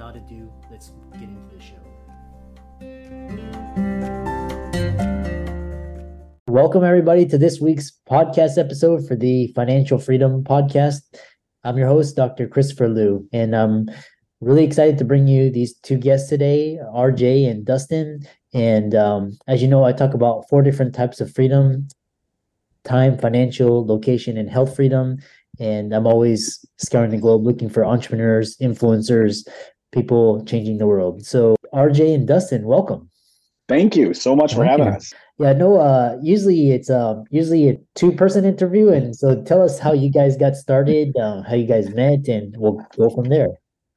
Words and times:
Without 0.00 0.16
ado, 0.16 0.50
let's 0.70 0.92
get 1.12 1.24
into 1.24 1.54
the 1.54 1.60
show. 1.60 1.76
Welcome, 6.48 6.84
everybody, 6.84 7.26
to 7.26 7.36
this 7.36 7.60
week's 7.60 7.92
podcast 8.10 8.56
episode 8.56 9.06
for 9.06 9.14
the 9.14 9.52
Financial 9.54 9.98
Freedom 9.98 10.42
Podcast. 10.42 11.02
I'm 11.64 11.76
your 11.76 11.88
host, 11.88 12.16
Dr. 12.16 12.48
Christopher 12.48 12.88
Liu, 12.88 13.28
and 13.30 13.54
I'm 13.54 13.90
really 14.40 14.64
excited 14.64 14.96
to 14.96 15.04
bring 15.04 15.28
you 15.28 15.50
these 15.50 15.76
two 15.80 15.98
guests 15.98 16.30
today, 16.30 16.78
RJ 16.82 17.50
and 17.50 17.66
Dustin. 17.66 18.26
And 18.54 18.94
um, 18.94 19.38
as 19.48 19.60
you 19.60 19.68
know, 19.68 19.84
I 19.84 19.92
talk 19.92 20.14
about 20.14 20.48
four 20.48 20.62
different 20.62 20.94
types 20.94 21.20
of 21.20 21.30
freedom 21.30 21.88
time, 22.84 23.18
financial, 23.18 23.86
location, 23.86 24.38
and 24.38 24.48
health 24.48 24.74
freedom. 24.74 25.18
And 25.58 25.92
I'm 25.92 26.06
always 26.06 26.64
scouring 26.78 27.10
the 27.10 27.18
globe 27.18 27.44
looking 27.44 27.68
for 27.68 27.84
entrepreneurs, 27.84 28.56
influencers, 28.58 29.46
people 29.92 30.44
changing 30.44 30.78
the 30.78 30.86
world. 30.86 31.24
So, 31.24 31.56
RJ 31.72 32.14
and 32.14 32.26
Dustin, 32.26 32.64
welcome. 32.64 33.10
Thank 33.68 33.94
you 33.94 34.14
so 34.14 34.34
much 34.34 34.54
for 34.54 34.64
having 34.64 34.86
you. 34.86 34.92
us. 34.92 35.14
Yeah, 35.38 35.52
no, 35.52 35.76
uh 35.76 36.18
usually 36.20 36.72
it's 36.72 36.90
um 36.90 37.24
usually 37.30 37.68
a 37.68 37.78
two-person 37.94 38.44
interview 38.44 38.88
and 38.88 39.16
so 39.16 39.40
tell 39.42 39.62
us 39.62 39.78
how 39.78 39.92
you 39.92 40.10
guys 40.10 40.36
got 40.36 40.56
started, 40.56 41.16
uh, 41.16 41.42
how 41.48 41.54
you 41.54 41.66
guys 41.66 41.88
met 41.94 42.26
and 42.28 42.54
we'll 42.58 42.84
go 42.96 43.08
from 43.10 43.28
there. 43.28 43.48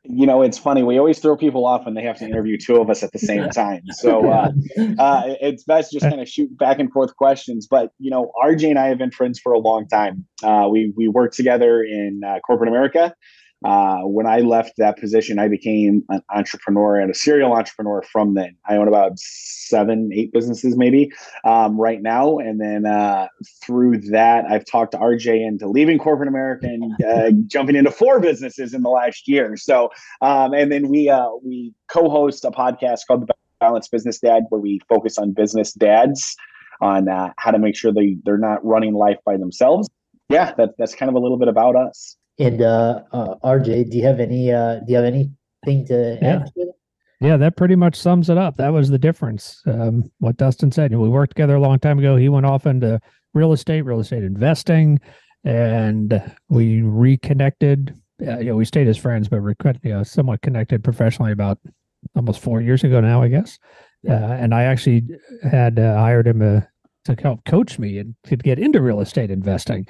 You 0.06 0.28
know, 0.28 0.42
it's 0.42 0.58
funny. 0.58 0.84
We 0.84 0.98
always 0.98 1.20
throw 1.20 1.36
people 1.38 1.66
off 1.66 1.86
when 1.86 1.96
they 1.96 2.04
have 2.04 2.18
to 2.18 2.26
interview 2.26 2.58
two 2.58 2.76
of 2.76 2.90
us 2.90 3.04
at 3.04 3.14
the 3.14 3.20
same 3.20 3.50
time. 3.64 3.82
So 3.92 4.30
uh, 4.30 4.52
uh, 5.00 5.24
it's 5.42 5.64
best 5.64 5.92
just 5.92 6.06
kind 6.06 6.22
of 6.22 6.30
shoot 6.30 6.56
back 6.58 6.78
and 6.78 6.92
forth 6.92 7.16
questions. 7.16 7.68
But 7.70 7.92
you 8.00 8.12
know, 8.12 8.32
RJ 8.46 8.70
and 8.70 8.78
I 8.80 8.88
have 8.88 8.98
been 8.98 9.12
friends 9.12 9.40
for 9.40 9.54
a 9.54 9.60
long 9.60 9.88
time. 9.88 10.26
Uh, 10.44 10.68
we 10.70 10.94
we 10.96 11.08
worked 11.08 11.36
together 11.36 11.82
in 11.82 12.22
uh, 12.26 12.40
corporate 12.46 12.70
America. 12.70 13.16
Uh, 13.64 14.02
when 14.02 14.26
I 14.26 14.40
left 14.40 14.74
that 14.78 14.98
position, 15.00 15.40
I 15.40 15.48
became 15.48 16.04
an 16.10 16.22
entrepreneur 16.34 17.00
and 17.00 17.12
a 17.12 17.14
serial 17.14 17.54
entrepreneur 17.54 18.02
from 18.02 18.34
then. 18.34 18.56
I 18.68 18.76
own 18.76 18.88
about 18.88 19.18
seven, 19.18 20.12
eight 20.14 20.32
businesses 20.34 20.78
maybe 20.78 21.12
um, 21.44 21.80
right 21.80 22.02
now. 22.02 22.38
And 22.38 22.60
then 22.60 22.86
uh, 22.86 23.28
through 23.64 24.00
that, 24.12 24.46
I've 24.46 24.66
talked 24.66 24.92
to 24.92 24.98
RJ 24.98 25.48
into 25.48 25.68
leaving 25.68 25.98
corporate 25.98 26.28
America 26.28 26.68
and 26.68 27.04
uh, 27.04 27.32
jumping 27.48 27.76
into 27.76 27.92
four 27.92 28.20
businesses 28.20 28.74
in 28.74 28.82
the 28.84 28.90
last 28.90 29.28
year. 29.28 29.56
So, 29.58 29.90
um, 30.22 30.54
and 30.54 30.72
then 30.72 30.90
we 30.90 31.10
uh, 31.10 31.30
we 31.44 31.74
co-host 31.88 32.46
a 32.46 32.52
podcast 32.52 33.02
called 33.08 33.28
The 33.28 33.34
Balanced 33.60 33.92
Business 33.92 34.20
Dad, 34.20 34.44
where 34.50 34.62
we 34.62 34.82
focus 34.90 35.18
on 35.18 35.32
business 35.32 35.74
dads 35.74 36.36
on 36.82 37.08
uh, 37.08 37.32
how 37.38 37.52
to 37.52 37.60
make 37.60 37.76
sure 37.76 37.94
they 37.94 38.18
they're 38.26 38.38
not 38.38 38.64
running 38.66 38.94
life 38.94 39.18
by 39.26 39.38
themselves. 39.38 39.90
Yeah, 40.30 40.54
that, 40.58 40.72
that's 40.78 40.96
kind 40.96 41.10
of 41.10 41.16
a 41.16 41.20
little 41.20 41.38
bit 41.38 41.48
about 41.48 41.76
us. 41.76 42.18
And 42.40 42.62
uh, 42.62 43.04
uh 43.12 43.36
RJ, 43.44 43.92
do 43.92 43.98
you 43.98 44.06
have 44.06 44.20
any 44.20 44.52
uh 44.52 44.80
do 44.80 44.92
you 44.92 44.96
have 44.96 45.06
anything 45.06 45.86
to 45.88 46.18
Yeah. 46.22 46.36
add 46.36 46.52
to? 46.56 46.72
Yeah, 47.22 47.38
that 47.38 47.56
pretty 47.56 47.76
much 47.76 47.96
sums 47.96 48.30
it 48.30 48.38
up. 48.38 48.58
That 48.58 48.74
was 48.74 48.90
the 48.90 48.98
difference. 49.00 49.62
Um, 49.66 50.12
what 50.20 50.36
Dustin 50.36 50.74
said. 50.74 50.94
We 50.94 51.08
worked 51.08 51.32
together 51.36 51.56
a 51.56 51.62
long 51.62 51.80
time 51.80 51.98
ago. 51.98 52.18
He 52.18 52.28
went 52.28 52.46
off 52.46 52.66
into 52.66 53.00
real 53.34 53.54
estate, 53.54 53.84
real 53.84 54.02
estate 54.02 54.24
investing, 54.24 55.00
and 55.46 56.22
we 56.50 56.82
reconnected. 56.82 57.96
Uh, 58.26 58.40
you 58.40 58.46
know, 58.46 58.56
we 58.56 58.66
stayed 58.66 58.90
as 58.90 58.98
friends, 58.98 59.30
but 59.30 59.42
we 59.42 59.54
you 59.84 59.92
know, 59.94 60.04
somewhat 60.04 60.42
connected 60.42 60.84
professionally 60.84 61.32
about 61.32 61.60
almost 62.16 62.42
four 62.42 62.62
years 62.62 62.84
ago 62.84 63.00
now, 63.00 63.22
I 63.22 63.30
guess. 63.30 63.58
Uh, 64.08 64.14
and 64.14 64.54
I 64.54 64.64
actually 64.64 65.04
had 65.50 65.80
uh, 65.80 65.98
hired 65.98 66.28
him 66.28 66.42
uh, 66.42 66.62
to 67.06 67.22
help 67.22 67.46
coach 67.46 67.80
me 67.80 68.00
and 68.00 68.16
to 68.26 68.36
get 68.36 68.60
into 68.60 68.82
real 68.82 69.00
estate 69.00 69.32
investing. 69.32 69.88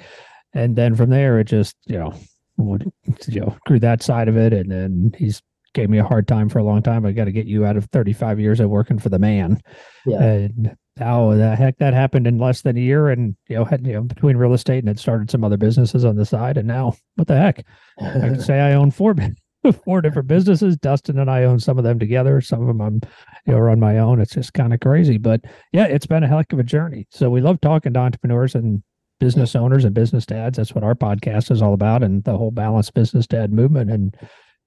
And 0.52 0.76
then 0.76 0.94
from 0.94 1.10
there, 1.10 1.40
it 1.40 1.48
just 1.48 1.76
you 1.86 1.98
know, 1.98 2.14
you 2.58 3.40
know, 3.40 3.56
grew 3.66 3.80
that 3.80 4.02
side 4.02 4.28
of 4.28 4.36
it, 4.36 4.52
and 4.52 4.70
then 4.70 5.12
he's 5.16 5.42
gave 5.74 5.90
me 5.90 5.98
a 5.98 6.04
hard 6.04 6.26
time 6.26 6.48
for 6.48 6.58
a 6.58 6.64
long 6.64 6.82
time. 6.82 7.04
I 7.04 7.12
got 7.12 7.24
to 7.24 7.32
get 7.32 7.46
you 7.46 7.66
out 7.66 7.76
of 7.76 7.86
35 7.86 8.40
years 8.40 8.60
of 8.60 8.70
working 8.70 8.98
for 8.98 9.10
the 9.10 9.18
man. 9.18 9.60
Yeah. 10.06 10.22
And 10.22 10.76
how 10.98 11.34
the 11.34 11.56
heck 11.56 11.78
that 11.78 11.92
happened 11.92 12.26
in 12.26 12.38
less 12.38 12.62
than 12.62 12.76
a 12.76 12.80
year. 12.80 13.08
And, 13.08 13.36
you 13.48 13.56
know, 13.56 13.64
had, 13.64 13.84
you 13.84 13.92
know, 13.92 14.02
between 14.02 14.36
real 14.36 14.54
estate 14.54 14.78
and 14.78 14.88
had 14.88 15.00
started 15.00 15.30
some 15.30 15.44
other 15.44 15.56
businesses 15.56 16.04
on 16.04 16.16
the 16.16 16.24
side. 16.24 16.56
And 16.56 16.68
now 16.68 16.94
what 17.16 17.28
the 17.28 17.36
heck? 17.36 17.66
I 18.00 18.20
can 18.20 18.40
say 18.40 18.60
I 18.60 18.74
own 18.74 18.92
four, 18.92 19.16
four 19.84 20.00
different 20.00 20.28
businesses. 20.28 20.76
Dustin 20.76 21.18
and 21.18 21.30
I 21.30 21.42
own 21.42 21.58
some 21.58 21.78
of 21.78 21.84
them 21.84 21.98
together. 21.98 22.40
Some 22.40 22.62
of 22.62 22.68
them 22.68 22.80
I'm, 22.80 23.00
you 23.46 23.54
know, 23.54 23.66
on 23.66 23.80
my 23.80 23.98
own. 23.98 24.20
It's 24.20 24.34
just 24.34 24.54
kind 24.54 24.72
of 24.72 24.80
crazy, 24.80 25.18
but 25.18 25.40
yeah, 25.72 25.86
it's 25.86 26.06
been 26.06 26.22
a 26.22 26.28
heck 26.28 26.52
of 26.52 26.60
a 26.60 26.64
journey. 26.64 27.06
So 27.10 27.28
we 27.28 27.40
love 27.40 27.60
talking 27.60 27.92
to 27.94 28.00
entrepreneurs 28.00 28.54
and 28.54 28.82
business 29.20 29.54
owners 29.54 29.84
and 29.84 29.94
business 29.94 30.26
dads. 30.26 30.56
That's 30.56 30.74
what 30.74 30.84
our 30.84 30.94
podcast 30.94 31.50
is 31.50 31.62
all 31.62 31.74
about. 31.74 32.02
And 32.02 32.24
the 32.24 32.36
whole 32.36 32.50
balanced 32.50 32.94
business 32.94 33.26
dad 33.26 33.52
movement 33.52 33.90
and 33.90 34.16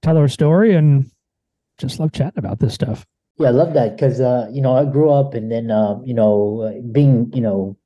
tell 0.01 0.17
our 0.17 0.27
story 0.27 0.75
and 0.75 1.09
just 1.77 1.99
love 1.99 2.11
chatting 2.11 2.39
about 2.39 2.59
this 2.59 2.73
stuff. 2.73 3.05
Yeah, 3.39 3.49
I 3.49 3.51
love 3.51 3.73
that 3.73 3.95
because 3.95 4.19
uh, 4.19 4.49
you 4.51 4.61
know 4.61 4.75
I 4.75 4.85
grew 4.85 5.11
up 5.11 5.33
and 5.33 5.51
then 5.51 5.69
uh, 5.69 5.99
you 6.03 6.13
know 6.13 6.81
being 6.91 7.31
you 7.33 7.41
know 7.41 7.77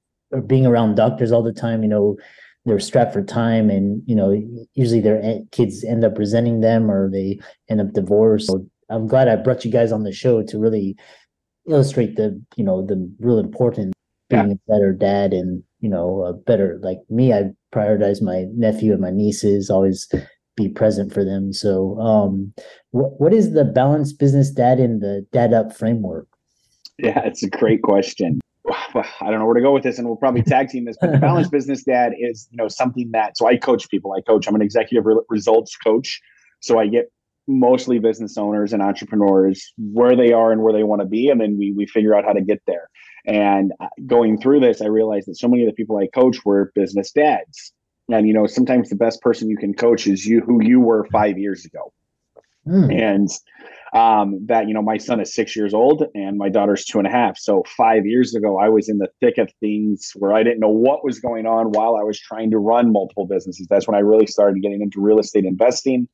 being 0.47 0.65
around 0.65 0.95
doctors 0.95 1.31
all 1.31 1.43
the 1.43 1.51
time. 1.51 1.83
You 1.83 1.89
know 1.89 2.17
they're 2.63 2.79
strapped 2.79 3.11
for 3.11 3.21
time, 3.21 3.69
and 3.69 4.01
you 4.05 4.15
know 4.15 4.31
usually 4.75 5.01
their 5.01 5.39
kids 5.51 5.83
end 5.83 6.05
up 6.05 6.17
resenting 6.17 6.61
them 6.61 6.89
or 6.89 7.09
they 7.11 7.39
end 7.69 7.81
up 7.81 7.91
divorced. 7.91 8.47
So 8.47 8.65
I'm 8.89 9.07
glad 9.07 9.27
I 9.27 9.35
brought 9.35 9.65
you 9.65 9.71
guys 9.71 9.91
on 9.91 10.03
the 10.03 10.13
show 10.13 10.41
to 10.43 10.57
really 10.57 10.95
illustrate 11.67 12.15
the 12.15 12.41
you 12.55 12.63
know 12.63 12.85
the 12.85 13.13
real 13.19 13.37
importance 13.37 13.93
of 14.31 14.43
being 14.45 14.51
a 14.51 14.71
better 14.71 14.93
dad 14.93 15.33
and 15.33 15.63
you 15.79 15.89
know 15.89 16.23
a 16.23 16.33
better 16.33 16.79
like 16.81 16.99
me. 17.09 17.33
I 17.33 17.51
prioritize 17.73 18.21
my 18.21 18.45
nephew 18.53 18.91
and 18.91 19.01
my 19.01 19.11
nieces. 19.11 19.69
Always 19.69 20.11
be 20.57 20.69
present 20.69 21.13
for 21.13 21.23
them. 21.23 21.53
So 21.53 21.99
um 21.99 22.53
what 22.91 23.19
what 23.19 23.33
is 23.33 23.53
the 23.53 23.65
balanced 23.65 24.19
business 24.19 24.51
dad 24.51 24.79
in 24.79 24.99
the 24.99 25.25
dad 25.31 25.53
up 25.53 25.75
framework? 25.75 26.27
Yeah, 26.97 27.21
it's 27.25 27.43
a 27.43 27.49
great 27.49 27.81
question. 27.81 28.39
I 28.69 29.03
don't 29.21 29.39
know 29.39 29.45
where 29.45 29.55
to 29.55 29.61
go 29.61 29.73
with 29.73 29.83
this, 29.83 29.97
and 29.97 30.07
we'll 30.07 30.17
probably 30.17 30.43
tag 30.43 30.69
team 30.69 30.85
this. 30.85 30.95
But 31.01 31.11
the 31.11 31.17
balanced 31.17 31.51
business 31.57 31.83
dad 31.83 32.13
is, 32.19 32.47
you 32.51 32.57
know, 32.57 32.67
something 32.67 33.09
that. 33.11 33.37
So 33.37 33.47
I 33.47 33.57
coach 33.57 33.89
people. 33.89 34.13
I 34.13 34.21
coach. 34.21 34.47
I'm 34.47 34.55
an 34.55 34.61
executive 34.61 35.05
re- 35.05 35.21
results 35.29 35.75
coach. 35.77 36.21
So 36.59 36.79
I 36.79 36.87
get 36.87 37.11
mostly 37.59 37.99
business 37.99 38.37
owners 38.37 38.73
and 38.73 38.81
entrepreneurs 38.81 39.73
where 39.77 40.15
they 40.15 40.33
are 40.33 40.51
and 40.51 40.61
where 40.61 40.73
they 40.73 40.83
want 40.83 41.01
to 41.01 41.07
be, 41.07 41.29
and 41.29 41.39
then 41.39 41.57
we 41.57 41.71
we 41.71 41.85
figure 41.85 42.15
out 42.15 42.25
how 42.25 42.33
to 42.33 42.41
get 42.41 42.61
there. 42.67 42.89
And 43.25 43.71
uh, 43.79 43.87
going 44.07 44.39
through 44.39 44.61
this, 44.61 44.81
I 44.81 44.87
realized 44.87 45.27
that 45.27 45.37
so 45.37 45.47
many 45.47 45.63
of 45.63 45.69
the 45.69 45.75
people 45.75 45.97
I 45.97 46.07
coach 46.07 46.43
were 46.45 46.71
business 46.75 47.11
dads. 47.11 47.73
And 48.11 48.27
you 48.27 48.33
know, 48.33 48.47
sometimes 48.47 48.89
the 48.89 48.95
best 48.95 49.21
person 49.21 49.49
you 49.49 49.57
can 49.57 49.73
coach 49.73 50.07
is 50.07 50.25
you 50.25 50.41
who 50.41 50.63
you 50.63 50.79
were 50.79 51.07
five 51.11 51.37
years 51.37 51.65
ago 51.65 51.93
Hmm. 52.65 52.91
and 52.91 53.29
um, 53.93 54.45
that 54.45 54.67
you 54.67 54.73
know 54.73 54.83
my 54.83 54.97
son 54.97 55.19
is 55.19 55.33
six 55.33 55.55
years 55.55 55.73
old 55.73 56.05
and 56.13 56.37
my 56.37 56.47
daughter's 56.47 56.85
two 56.85 56.99
and 56.99 57.07
a 57.07 57.11
half 57.11 57.35
so 57.37 57.63
five 57.75 58.05
years 58.05 58.35
ago 58.35 58.59
i 58.59 58.69
was 58.69 58.87
in 58.87 58.99
the 58.99 59.09
thick 59.19 59.39
of 59.39 59.51
things 59.59 60.11
where 60.15 60.33
i 60.33 60.43
didn't 60.43 60.59
know 60.59 60.69
what 60.69 61.03
was 61.03 61.19
going 61.19 61.47
on 61.47 61.71
while 61.71 61.95
i 61.95 62.03
was 62.03 62.19
trying 62.19 62.51
to 62.51 62.59
run 62.59 62.93
multiple 62.93 63.25
businesses 63.25 63.65
that's 63.67 63.87
when 63.87 63.95
i 63.95 63.99
really 63.99 64.27
started 64.27 64.61
getting 64.61 64.81
into 64.81 65.01
real 65.01 65.17
estate 65.17 65.43
investing 65.43 66.07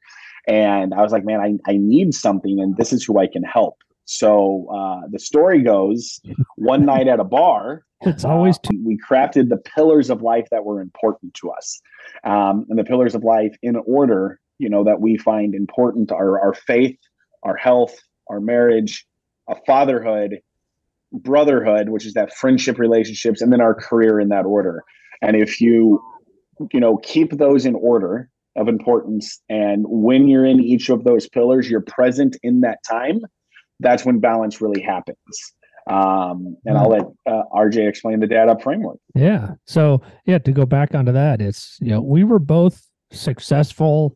and 0.47 0.93
i 0.93 1.01
was 1.01 1.11
like 1.11 1.25
man 1.25 1.39
i, 1.39 1.71
I 1.71 1.77
need 1.77 2.13
something 2.13 2.59
and 2.59 2.75
this 2.77 2.93
is 2.93 3.03
who 3.03 3.19
i 3.19 3.27
can 3.27 3.43
help. 3.43 3.77
So 4.09 4.67
uh, 4.73 5.01
the 5.11 5.19
story 5.19 5.61
goes 5.61 6.21
one 6.55 6.85
night 6.93 7.09
at 7.09 7.19
a 7.19 7.25
bar 7.25 7.83
It's 8.01 8.23
always 8.23 8.55
uh, 8.57 8.69
we 8.85 8.97
crafted 8.97 9.49
the 9.49 9.57
pillars 9.57 10.09
of 10.09 10.21
life 10.21 10.47
that 10.51 10.63
were 10.63 10.81
important 10.81 11.33
to 11.35 11.49
us. 11.51 11.81
Um, 12.23 12.65
and 12.69 12.79
the 12.79 12.83
pillars 12.83 13.15
of 13.15 13.23
life 13.23 13.55
in 13.61 13.75
order 13.75 14.39
you 14.59 14.69
know 14.69 14.83
that 14.83 15.01
we 15.01 15.17
find 15.17 15.53
important 15.53 16.11
are 16.11 16.39
our 16.39 16.53
faith 16.53 16.97
our 17.43 17.55
health 17.55 17.95
our 18.27 18.39
marriage 18.39 19.05
a 19.47 19.55
fatherhood 19.67 20.39
brotherhood 21.11 21.89
which 21.89 22.05
is 22.05 22.13
that 22.13 22.33
friendship 22.33 22.79
relationships 22.79 23.41
and 23.41 23.51
then 23.53 23.61
our 23.61 23.73
career 23.75 24.19
in 24.19 24.29
that 24.29 24.45
order. 24.45 24.83
And 25.21 25.35
if 25.35 25.59
you 25.59 26.01
you 26.71 26.79
know 26.79 26.97
keep 26.97 27.37
those 27.37 27.65
in 27.65 27.75
order 27.75 28.29
of 28.57 28.67
importance 28.67 29.41
and 29.49 29.85
when 29.87 30.27
you're 30.27 30.45
in 30.45 30.59
each 30.59 30.89
of 30.89 31.03
those 31.03 31.27
pillars 31.29 31.69
you're 31.69 31.81
present 31.81 32.37
in 32.43 32.61
that 32.61 32.79
time 32.87 33.19
that's 33.79 34.03
when 34.05 34.19
balance 34.19 34.59
really 34.61 34.81
happens 34.81 35.53
um, 35.89 36.57
and 36.65 36.77
i'll 36.77 36.89
let 36.89 37.05
uh, 37.27 37.43
rj 37.55 37.87
explain 37.87 38.19
the 38.19 38.27
dad 38.27 38.49
up 38.49 38.61
framework 38.61 38.97
Yeah. 39.17 39.55
So 39.65 40.01
yeah, 40.25 40.37
to 40.39 40.51
go 40.51 40.65
back 40.65 40.93
onto 40.93 41.11
that, 41.11 41.41
it's 41.41 41.77
you 41.81 41.89
know 41.89 42.01
we 42.01 42.23
were 42.23 42.39
both 42.39 42.85
successful. 43.11 44.15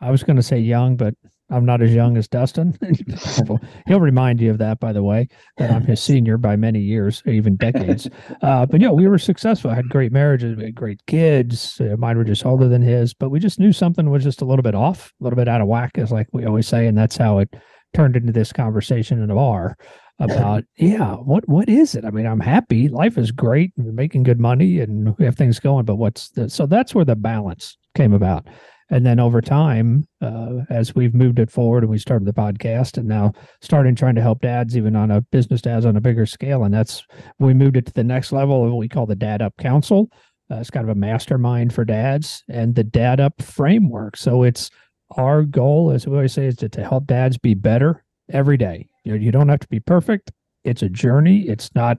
I 0.00 0.10
was 0.10 0.22
going 0.22 0.36
to 0.36 0.42
say 0.42 0.58
young, 0.58 0.96
but 0.96 1.14
I'm 1.50 1.64
not 1.64 1.82
as 1.82 1.92
young 1.92 2.16
as 2.16 2.28
Dustin. 2.28 2.78
He'll 3.86 4.00
remind 4.00 4.40
you 4.40 4.50
of 4.50 4.58
that, 4.58 4.80
by 4.80 4.92
the 4.92 5.02
way, 5.02 5.28
that 5.56 5.70
I'm 5.70 5.84
his 5.84 6.00
senior 6.00 6.38
by 6.38 6.56
many 6.56 6.80
years, 6.80 7.22
even 7.26 7.56
decades. 7.56 8.08
Uh, 8.42 8.64
but 8.64 8.80
yeah, 8.80 8.90
we 8.90 9.06
were 9.06 9.18
successful. 9.18 9.70
I 9.70 9.74
had 9.74 9.88
great 9.88 10.12
marriages, 10.12 10.56
we 10.56 10.64
had 10.64 10.74
great 10.74 11.04
kids. 11.06 11.80
Uh, 11.80 11.96
mine 11.96 12.16
were 12.16 12.24
just 12.24 12.46
older 12.46 12.68
than 12.68 12.80
his, 12.80 13.12
but 13.12 13.28
we 13.28 13.38
just 13.38 13.58
knew 13.58 13.72
something 13.72 14.08
was 14.08 14.24
just 14.24 14.40
a 14.40 14.44
little 14.44 14.62
bit 14.62 14.74
off, 14.74 15.12
a 15.20 15.24
little 15.24 15.36
bit 15.36 15.48
out 15.48 15.60
of 15.60 15.66
whack, 15.66 15.92
as 15.96 16.10
like 16.10 16.26
we 16.32 16.46
always 16.46 16.66
say, 16.66 16.86
and 16.86 16.96
that's 16.96 17.16
how 17.16 17.38
it 17.38 17.54
turned 17.94 18.16
into 18.16 18.32
this 18.32 18.52
conversation 18.52 19.22
in 19.22 19.30
a 19.30 19.34
bar 19.34 19.76
about 20.20 20.64
yeah 20.76 21.14
what 21.14 21.48
what 21.48 21.66
is 21.68 21.94
it 21.94 22.04
i 22.04 22.10
mean 22.10 22.26
i'm 22.26 22.40
happy 22.40 22.88
life 22.88 23.16
is 23.16 23.32
great 23.32 23.72
we're 23.78 23.90
making 23.90 24.22
good 24.22 24.38
money 24.38 24.78
and 24.78 25.16
we 25.16 25.24
have 25.24 25.34
things 25.34 25.58
going 25.58 25.84
but 25.84 25.96
what's 25.96 26.28
the 26.32 26.48
so 26.50 26.66
that's 26.66 26.94
where 26.94 27.06
the 27.06 27.16
balance 27.16 27.78
came 27.94 28.12
about 28.12 28.46
and 28.90 29.06
then 29.06 29.18
over 29.20 29.40
time 29.40 30.06
uh, 30.20 30.60
as 30.68 30.94
we've 30.94 31.14
moved 31.14 31.38
it 31.38 31.50
forward 31.50 31.82
and 31.82 31.90
we 31.90 31.98
started 31.98 32.26
the 32.26 32.32
podcast 32.32 32.98
and 32.98 33.08
now 33.08 33.32
starting 33.60 33.94
trying 33.94 34.14
to 34.14 34.22
help 34.22 34.40
dads 34.40 34.76
even 34.76 34.96
on 34.96 35.10
a 35.10 35.20
business 35.20 35.62
dads 35.62 35.86
on 35.86 35.96
a 35.96 36.00
bigger 36.00 36.26
scale 36.26 36.64
and 36.64 36.74
that's 36.74 37.04
we 37.38 37.54
moved 37.54 37.76
it 37.76 37.86
to 37.86 37.92
the 37.92 38.04
next 38.04 38.32
level 38.32 38.64
of 38.64 38.70
what 38.70 38.78
we 38.78 38.88
call 38.88 39.06
the 39.06 39.16
dad 39.16 39.40
up 39.40 39.56
council 39.58 40.08
uh, 40.50 40.56
it's 40.56 40.70
kind 40.70 40.84
of 40.84 40.94
a 40.94 40.98
mastermind 40.98 41.72
for 41.72 41.84
dads 41.84 42.44
and 42.48 42.74
the 42.74 42.84
dad 42.84 43.20
up 43.20 43.40
framework 43.40 44.16
so 44.16 44.42
it's 44.42 44.70
our 45.16 45.42
goal 45.42 45.90
as 45.90 46.06
we 46.06 46.14
always 46.14 46.32
say 46.32 46.46
is 46.46 46.56
to, 46.56 46.68
to 46.68 46.84
help 46.84 47.06
dads 47.06 47.38
be 47.38 47.54
better 47.54 48.04
every 48.32 48.56
day 48.56 48.90
you 49.04 49.12
know, 49.12 49.18
you 49.18 49.32
don't 49.32 49.48
have 49.48 49.60
to 49.60 49.68
be 49.68 49.80
perfect. 49.80 50.30
It's 50.64 50.82
a 50.82 50.88
journey. 50.88 51.48
It's 51.48 51.74
not. 51.74 51.98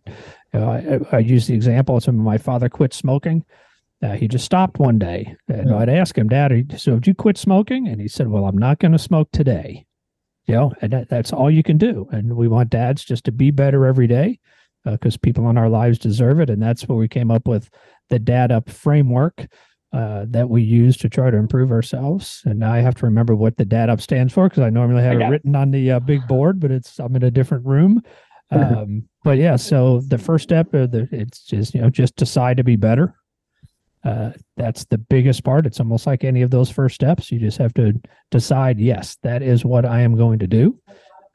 Uh, 0.53 0.69
I, 0.69 0.99
I, 1.11 1.19
use 1.19 1.47
the 1.47 1.55
example. 1.55 1.97
Of 1.97 2.03
some 2.03 2.19
of 2.19 2.25
my 2.25 2.37
father 2.37 2.69
quit 2.69 2.93
smoking. 2.93 3.43
Uh, 4.03 4.13
he 4.13 4.27
just 4.27 4.45
stopped 4.45 4.79
one 4.79 4.97
day, 4.97 5.35
and 5.47 5.69
yeah. 5.69 5.77
I'd 5.77 5.89
ask 5.89 6.17
him, 6.17 6.27
"Dad, 6.27 6.79
so 6.79 6.95
did 6.95 7.07
you 7.07 7.13
quit 7.13 7.37
smoking?" 7.37 7.87
And 7.87 8.01
he 8.01 8.07
said, 8.07 8.27
"Well, 8.27 8.45
I'm 8.45 8.57
not 8.57 8.79
going 8.79 8.93
to 8.93 8.99
smoke 8.99 9.29
today." 9.31 9.85
You 10.47 10.55
know, 10.55 10.73
and 10.81 10.91
that, 10.91 11.09
that's 11.09 11.31
all 11.31 11.51
you 11.51 11.61
can 11.61 11.77
do. 11.77 12.07
And 12.11 12.35
we 12.35 12.47
want 12.47 12.71
dads 12.71 13.05
just 13.05 13.25
to 13.25 13.31
be 13.31 13.51
better 13.51 13.85
every 13.85 14.07
day 14.07 14.39
because 14.83 15.15
uh, 15.15 15.19
people 15.21 15.49
in 15.49 15.57
our 15.57 15.69
lives 15.69 15.99
deserve 15.99 16.39
it. 16.39 16.49
And 16.49 16.61
that's 16.61 16.87
where 16.87 16.97
we 16.97 17.07
came 17.07 17.29
up 17.29 17.47
with 17.47 17.69
the 18.09 18.17
Dad 18.17 18.51
Up 18.51 18.67
framework 18.67 19.47
uh, 19.93 20.25
that 20.29 20.49
we 20.49 20.61
use 20.61 20.95
to 20.97 21.09
try 21.09 21.29
to 21.29 21.37
improve 21.37 21.71
ourselves. 21.71 22.41
And 22.45 22.59
now 22.59 22.71
I 22.71 22.79
have 22.79 22.95
to 22.95 23.05
remember 23.05 23.35
what 23.35 23.57
the 23.57 23.65
dad 23.65 23.89
up 23.89 23.99
stands 23.99 24.31
for 24.31 24.47
because 24.47 24.63
I 24.63 24.69
normally 24.69 25.03
have 25.03 25.19
it 25.19 25.25
written 25.25 25.55
on 25.55 25.71
the 25.71 25.91
uh, 25.91 25.99
big 25.99 26.25
board, 26.27 26.59
but 26.59 26.71
it's 26.71 26.97
I'm 26.99 27.15
in 27.15 27.23
a 27.23 27.31
different 27.31 27.65
room. 27.65 28.01
Um, 28.53 29.07
but 29.23 29.37
yeah, 29.37 29.55
so 29.55 30.01
the 30.01 30.17
first 30.17 30.43
step, 30.43 30.75
uh, 30.75 30.85
the, 30.85 31.07
it's 31.09 31.41
just 31.41 31.73
you 31.73 31.79
know 31.79 31.89
just 31.89 32.17
decide 32.17 32.57
to 32.57 32.65
be 32.65 32.75
better. 32.75 33.15
Uh, 34.03 34.31
that's 34.57 34.85
the 34.85 34.97
biggest 34.97 35.43
part. 35.43 35.65
It's 35.65 35.79
almost 35.79 36.07
like 36.07 36.23
any 36.23 36.41
of 36.41 36.49
those 36.49 36.71
first 36.71 36.95
steps. 36.95 37.31
You 37.31 37.39
just 37.39 37.57
have 37.59 37.73
to 37.75 37.93
decide, 38.31 38.79
yes, 38.79 39.17
that 39.23 39.43
is 39.43 39.63
what 39.63 39.85
I 39.85 40.01
am 40.01 40.15
going 40.15 40.39
to 40.39 40.47
do. 40.47 40.79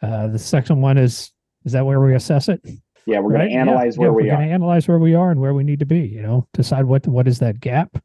Uh, 0.03 0.29
the 0.29 0.39
second 0.39 0.81
one 0.81 0.99
is 0.99 1.33
is 1.65 1.73
that 1.73 1.85
where 1.85 2.01
we 2.01 2.15
assess 2.15 2.49
it? 2.49 2.61
Yeah, 3.07 3.21
we're 3.21 3.33
right? 3.33 3.39
going 3.41 3.51
to 3.51 3.57
analyze 3.57 3.97
yeah, 3.97 4.01
where 4.01 4.09
yeah, 4.09 4.15
we 4.15 4.23
we're 4.23 4.33
are. 4.33 4.37
Going 4.37 4.49
to 4.49 4.55
analyze 4.55 4.89
where 4.89 4.99
we 4.99 5.15
are 5.15 5.31
and 5.31 5.41
where 5.41 5.55
we 5.55 5.65
need 5.65 5.81
to 5.81 5.87
be. 5.87 6.01
You 6.01 6.23
know, 6.23 6.49
decide 6.53 6.85
what 6.85 7.07
what 7.07 7.29
is 7.29 7.39
that 7.39 7.61
gap, 7.61 8.03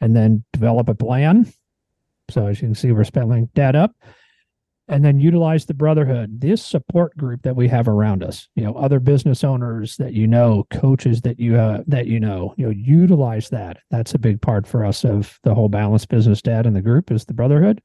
and 0.00 0.16
then 0.16 0.44
develop 0.52 0.88
a 0.88 0.94
plan. 0.94 1.52
So 2.30 2.46
as 2.46 2.60
you 2.60 2.68
can 2.68 2.74
see, 2.74 2.92
we're 2.92 3.04
spelling 3.04 3.50
that 3.54 3.76
up. 3.76 3.94
And 4.92 5.04
then 5.04 5.18
utilize 5.18 5.64
the 5.64 5.74
brotherhood, 5.74 6.40
this 6.40 6.64
support 6.64 7.16
group 7.16 7.42
that 7.42 7.56
we 7.56 7.66
have 7.68 7.88
around 7.88 8.22
us. 8.22 8.48
You 8.54 8.64
know, 8.64 8.74
other 8.74 9.00
business 9.00 9.42
owners 9.42 9.96
that 9.96 10.12
you 10.12 10.26
know, 10.26 10.66
coaches 10.70 11.22
that 11.22 11.40
you 11.40 11.56
uh, 11.56 11.82
that 11.86 12.06
you 12.06 12.20
know. 12.20 12.54
You 12.58 12.66
know, 12.66 12.72
utilize 12.72 13.48
that. 13.48 13.78
That's 13.90 14.14
a 14.14 14.18
big 14.18 14.42
part 14.42 14.66
for 14.66 14.84
us 14.84 15.04
of 15.04 15.38
the 15.44 15.54
whole 15.54 15.68
balanced 15.68 16.08
business 16.08 16.42
dad 16.42 16.66
and 16.66 16.76
the 16.76 16.82
group 16.82 17.10
is 17.10 17.24
the 17.24 17.34
brotherhood. 17.34 17.80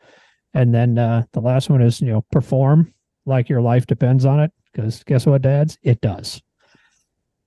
And 0.54 0.74
then 0.74 0.98
uh, 0.98 1.24
the 1.33 1.42
last 1.42 1.69
one 1.69 1.81
is 1.81 2.01
you 2.01 2.07
know 2.07 2.25
perform 2.31 2.94
like 3.25 3.50
your 3.50 3.62
life 3.62 3.88
depends 3.88 4.25
on 4.25 4.39
it. 4.39 4.51
Because 4.71 5.03
guess 5.03 5.25
what, 5.25 5.42
dads, 5.42 5.77
it 5.81 6.01
does 6.01 6.42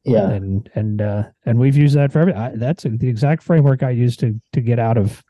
yeah 0.05 0.31
and 0.31 0.71
and 0.75 1.03
uh 1.03 1.25
and 1.45 1.59
we've 1.59 1.77
used 1.77 1.95
that 1.95 2.11
for 2.11 2.21
every 2.21 2.33
I, 2.33 2.57
that's 2.57 2.85
the 2.85 3.09
exact 3.09 3.43
framework 3.43 3.83
i 3.83 3.91
use 3.91 4.17
to 4.19 4.41
to 4.55 4.61
get 4.61 4.79
out 4.79 4.97
of 4.97 5.23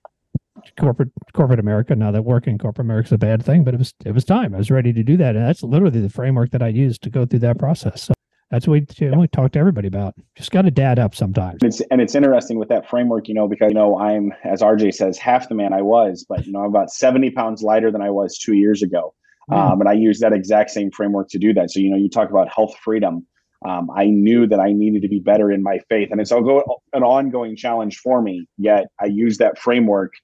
corporate 0.79 1.11
corporate 1.33 1.61
america. 1.61 1.95
Now 1.95 2.11
that 2.11 2.23
working 2.23 2.59
corporate 2.59 2.87
america 2.87 3.09
is 3.09 3.13
a 3.13 3.19
bad 3.19 3.45
thing 3.45 3.65
but 3.65 3.75
it 3.75 3.79
was 3.79 3.95
it 4.05 4.13
was 4.13 4.25
time. 4.25 4.55
I 4.55 4.59
was 4.59 4.71
ready 4.71 4.93
to 4.93 5.03
do 5.03 5.17
that. 5.19 5.37
And 5.37 5.45
that's 5.45 5.63
literally 5.63 6.01
the 6.01 6.09
framework 6.09 6.51
that 6.51 6.63
i 6.63 6.69
used 6.69 7.03
to 7.03 7.11
go 7.11 7.27
through 7.27 7.41
that 7.41 7.59
process. 7.59 8.03
So 8.03 8.15
that's 8.51 8.67
what 8.67 8.81
we, 8.81 8.87
you 8.97 9.11
know, 9.11 9.21
we 9.21 9.29
talk 9.29 9.53
to 9.53 9.59
everybody 9.61 9.87
about. 9.87 10.15
Just 10.35 10.51
got 10.51 10.63
to 10.63 10.73
dad 10.73 10.99
up 10.99 11.15
sometimes. 11.15 11.61
It's 11.63 11.81
and 11.91 12.01
it's 12.01 12.15
interesting 12.15 12.59
with 12.59 12.69
that 12.69 12.89
framework 12.89 13.29
you 13.29 13.35
know 13.35 13.49
because 13.49 13.69
you 13.69 13.75
know 13.75 13.99
i'm 13.99 14.33
as 14.45 14.61
rj 14.61 14.93
says 14.93 15.19
half 15.19 15.49
the 15.49 15.55
man 15.55 15.73
i 15.73 15.83
was 15.83 16.25
but 16.29 16.47
you 16.47 16.53
know 16.53 16.61
i'm 16.61 16.67
about 16.67 16.91
70 16.91 17.31
pounds 17.31 17.63
lighter 17.63 17.91
than 17.91 18.03
i 18.03 18.11
was 18.11 18.39
two 18.39 18.55
years 18.55 18.83
ago. 18.83 19.15
Mm. 19.51 19.57
um, 19.57 19.81
and 19.81 19.89
i 19.89 19.93
use 19.93 20.21
that 20.21 20.33
exact 20.33 20.71
same 20.71 20.91
framework 20.91 21.29
to 21.31 21.39
do 21.39 21.53
that. 21.55 21.71
So 21.71 21.81
you 21.81 21.91
know 21.91 21.97
you 21.97 22.11
talk 22.11 22.31
about 22.31 22.49
health 22.53 22.75
freedom. 22.83 23.27
Um, 23.63 23.91
I 23.95 24.07
knew 24.07 24.47
that 24.47 24.59
I 24.59 24.73
needed 24.73 25.03
to 25.03 25.09
be 25.09 25.21
better 25.21 25.53
in 25.53 25.63
my 25.63 25.81
faith, 25.91 26.09
and 26.11 26.19
it's 26.19 26.31
an 26.31 27.03
ongoing 27.03 27.57
challenge 27.57 27.99
for 27.99 28.23
me. 28.23 28.47
Yet 28.57 28.87
I 28.99 29.07
use 29.07 29.37
that 29.37 29.59
framework 29.59 30.15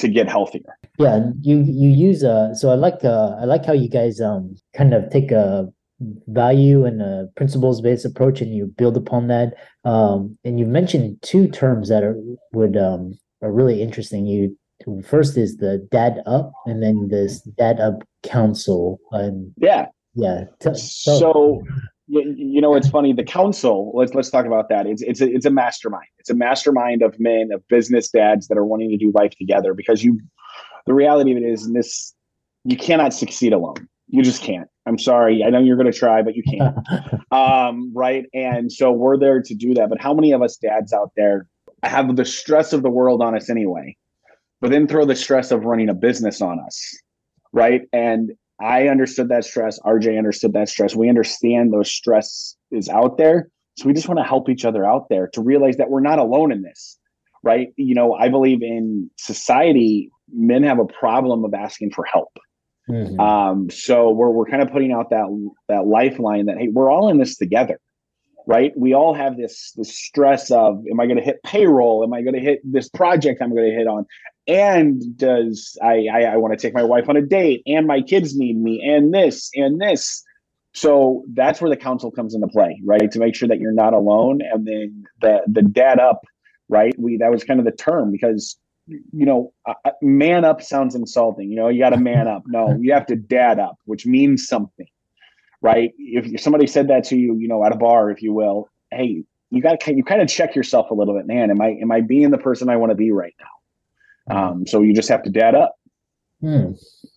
to 0.00 0.08
get 0.08 0.28
healthier. 0.28 0.76
Yeah, 0.98 1.30
you 1.40 1.58
you 1.58 1.88
use 1.88 2.24
uh 2.24 2.54
so 2.54 2.70
I 2.70 2.74
like 2.74 3.04
uh 3.04 3.36
I 3.40 3.44
like 3.44 3.64
how 3.64 3.72
you 3.72 3.88
guys 3.88 4.20
um 4.20 4.56
kind 4.76 4.94
of 4.94 5.10
take 5.10 5.30
a 5.30 5.68
value 6.28 6.84
and 6.84 7.02
a 7.02 7.28
principles 7.36 7.80
based 7.80 8.04
approach 8.04 8.40
and 8.40 8.54
you 8.54 8.66
build 8.66 8.96
upon 8.96 9.28
that. 9.28 9.54
Um, 9.84 10.38
and 10.44 10.58
you 10.58 10.66
mentioned 10.66 11.18
two 11.22 11.48
terms 11.48 11.88
that 11.88 12.02
are 12.02 12.16
would 12.52 12.76
um 12.76 13.18
are 13.42 13.52
really 13.52 13.82
interesting. 13.82 14.26
You 14.26 14.56
first 15.04 15.36
is 15.36 15.58
the 15.58 15.86
dad 15.90 16.22
up, 16.26 16.52
and 16.66 16.82
then 16.82 17.08
this 17.08 17.42
dad 17.58 17.80
up 17.80 18.02
council. 18.22 18.98
And 19.12 19.52
yeah, 19.56 19.86
yeah. 20.14 20.44
so, 20.60 20.72
so 20.74 21.62
you, 22.10 22.34
you 22.36 22.60
know, 22.60 22.74
it's 22.74 22.88
funny. 22.88 23.12
The 23.12 23.24
council. 23.24 23.92
Let's 23.94 24.14
let's 24.14 24.30
talk 24.30 24.44
about 24.44 24.68
that. 24.68 24.86
It's 24.86 25.00
it's 25.02 25.20
a, 25.20 25.32
it's 25.32 25.46
a 25.46 25.50
mastermind. 25.50 26.08
It's 26.18 26.30
a 26.30 26.34
mastermind 26.34 27.02
of 27.02 27.18
men 27.20 27.50
of 27.52 27.66
business 27.68 28.10
dads 28.10 28.48
that 28.48 28.58
are 28.58 28.64
wanting 28.64 28.90
to 28.90 28.96
do 28.96 29.12
life 29.14 29.32
together. 29.38 29.74
Because 29.74 30.02
you, 30.02 30.20
the 30.86 30.92
reality 30.92 31.30
of 31.32 31.38
it 31.38 31.44
is, 31.44 31.66
in 31.66 31.72
this 31.72 32.14
you 32.64 32.76
cannot 32.76 33.14
succeed 33.14 33.52
alone. 33.52 33.88
You 34.08 34.22
just 34.22 34.42
can't. 34.42 34.68
I'm 34.86 34.98
sorry. 34.98 35.44
I 35.44 35.50
know 35.50 35.60
you're 35.60 35.76
going 35.76 35.90
to 35.90 35.96
try, 35.96 36.20
but 36.20 36.34
you 36.34 36.42
can't. 36.42 36.76
um, 37.30 37.92
right? 37.94 38.26
And 38.34 38.72
so 38.72 38.90
we're 38.90 39.16
there 39.16 39.40
to 39.40 39.54
do 39.54 39.72
that. 39.74 39.88
But 39.88 40.00
how 40.00 40.12
many 40.12 40.32
of 40.32 40.42
us 40.42 40.56
dads 40.56 40.92
out 40.92 41.12
there 41.16 41.46
have 41.84 42.16
the 42.16 42.24
stress 42.24 42.72
of 42.72 42.82
the 42.82 42.90
world 42.90 43.22
on 43.22 43.36
us 43.36 43.48
anyway, 43.48 43.96
but 44.60 44.70
then 44.70 44.88
throw 44.88 45.04
the 45.04 45.14
stress 45.14 45.52
of 45.52 45.64
running 45.64 45.88
a 45.88 45.94
business 45.94 46.42
on 46.42 46.58
us, 46.58 46.98
right? 47.52 47.82
And 47.92 48.32
I 48.60 48.88
understood 48.88 49.28
that 49.28 49.44
stress. 49.44 49.78
RJ 49.80 50.18
understood 50.18 50.52
that 50.52 50.68
stress. 50.68 50.94
We 50.94 51.08
understand 51.08 51.72
those 51.72 51.90
stress 51.90 52.56
is 52.70 52.88
out 52.88 53.16
there. 53.18 53.48
So 53.76 53.86
we 53.86 53.94
just 53.94 54.08
want 54.08 54.18
to 54.18 54.24
help 54.24 54.48
each 54.48 54.64
other 54.64 54.84
out 54.84 55.08
there 55.08 55.28
to 55.34 55.40
realize 55.40 55.76
that 55.78 55.90
we're 55.90 56.00
not 56.00 56.18
alone 56.18 56.52
in 56.52 56.62
this, 56.62 56.98
right? 57.42 57.68
You 57.76 57.94
know, 57.94 58.14
I 58.14 58.28
believe 58.28 58.62
in 58.62 59.10
society, 59.16 60.10
men 60.32 60.62
have 60.64 60.78
a 60.78 60.84
problem 60.84 61.44
of 61.44 61.54
asking 61.54 61.92
for 61.92 62.04
help. 62.04 62.36
Mm-hmm. 62.88 63.20
Um, 63.20 63.70
so 63.70 64.10
we're, 64.10 64.30
we're 64.30 64.46
kind 64.46 64.62
of 64.62 64.70
putting 64.70 64.92
out 64.92 65.10
that, 65.10 65.52
that 65.68 65.86
lifeline 65.86 66.46
that, 66.46 66.58
hey, 66.58 66.68
we're 66.68 66.90
all 66.90 67.08
in 67.08 67.18
this 67.18 67.36
together 67.36 67.80
right? 68.46 68.72
We 68.76 68.94
all 68.94 69.14
have 69.14 69.36
this 69.36 69.72
this 69.76 69.96
stress 69.96 70.50
of 70.50 70.82
am 70.90 70.98
I 70.98 71.06
going 71.06 71.18
to 71.18 71.22
hit 71.22 71.42
payroll? 71.44 72.02
Am 72.02 72.12
I 72.12 72.22
going 72.22 72.34
to 72.34 72.40
hit 72.40 72.60
this 72.64 72.88
project 72.88 73.40
I'm 73.40 73.54
going 73.54 73.70
to 73.70 73.76
hit 73.76 73.86
on? 73.86 74.06
And 74.50 75.16
does 75.16 75.78
I 75.82 76.06
I, 76.12 76.22
I 76.22 76.36
want 76.36 76.58
to 76.58 76.60
take 76.60 76.74
my 76.74 76.82
wife 76.82 77.08
on 77.08 77.16
a 77.16 77.22
date? 77.22 77.62
And 77.66 77.86
my 77.86 78.02
kids 78.02 78.36
need 78.36 78.56
me? 78.56 78.82
And 78.82 79.14
this 79.14 79.50
and 79.54 79.80
this. 79.80 80.24
So 80.72 81.24
that's 81.32 81.60
where 81.60 81.70
the 81.70 81.76
council 81.76 82.10
comes 82.10 82.34
into 82.34 82.48
play, 82.48 82.80
right? 82.84 83.10
To 83.10 83.18
make 83.18 83.34
sure 83.34 83.48
that 83.48 83.60
you're 83.60 83.72
not 83.72 83.94
alone. 83.94 84.40
And 84.42 84.66
then 84.66 85.04
the 85.20 85.40
the 85.46 85.62
dad 85.62 86.00
up, 86.00 86.22
right? 86.68 86.94
We 86.98 87.16
that 87.18 87.30
was 87.30 87.44
kind 87.44 87.60
of 87.60 87.66
the 87.66 87.72
term 87.72 88.10
because 88.10 88.56
you 88.86 89.24
know, 89.24 89.52
uh, 89.66 89.92
man 90.02 90.44
up 90.44 90.60
sounds 90.60 90.96
insulting. 90.96 91.48
You 91.48 91.56
know, 91.56 91.68
you 91.68 91.78
got 91.78 91.90
to 91.90 91.96
man 91.96 92.26
up. 92.26 92.42
No, 92.46 92.76
you 92.80 92.92
have 92.92 93.06
to 93.06 93.14
dad 93.14 93.60
up, 93.60 93.76
which 93.84 94.04
means 94.04 94.48
something 94.48 94.88
right? 95.62 95.92
If 95.98 96.40
somebody 96.40 96.66
said 96.66 96.88
that 96.88 97.04
to 97.04 97.16
you, 97.16 97.36
you 97.36 97.48
know, 97.48 97.64
at 97.64 97.72
a 97.72 97.76
bar, 97.76 98.10
if 98.10 98.22
you 98.22 98.32
will, 98.32 98.68
hey, 98.90 99.24
you 99.50 99.62
got 99.62 99.80
to 99.80 99.94
you 99.94 100.04
kind 100.04 100.22
of 100.22 100.28
check 100.28 100.54
yourself 100.54 100.90
a 100.90 100.94
little 100.94 101.14
bit, 101.14 101.26
man. 101.26 101.50
Am 101.50 101.60
I 101.60 101.70
am 101.82 101.90
I 101.90 102.00
being 102.00 102.30
the 102.30 102.38
person 102.38 102.68
I 102.68 102.76
want 102.76 102.90
to 102.90 102.96
be 102.96 103.10
right 103.10 103.34
now? 103.38 103.46
Um, 104.28 104.66
so 104.66 104.82
you 104.82 104.94
just 104.94 105.08
have 105.08 105.22
to 105.24 105.30
dad 105.30 105.54
up. 105.54 105.74
Hmm. 106.40 106.72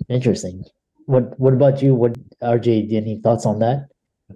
Interesting. 0.09 0.63
What 1.05 1.39
What 1.39 1.53
about 1.53 1.81
you? 1.81 1.95
What 1.95 2.13
RJ? 2.41 2.93
Any 2.93 3.19
thoughts 3.19 3.45
on 3.45 3.59
that? 3.59 3.87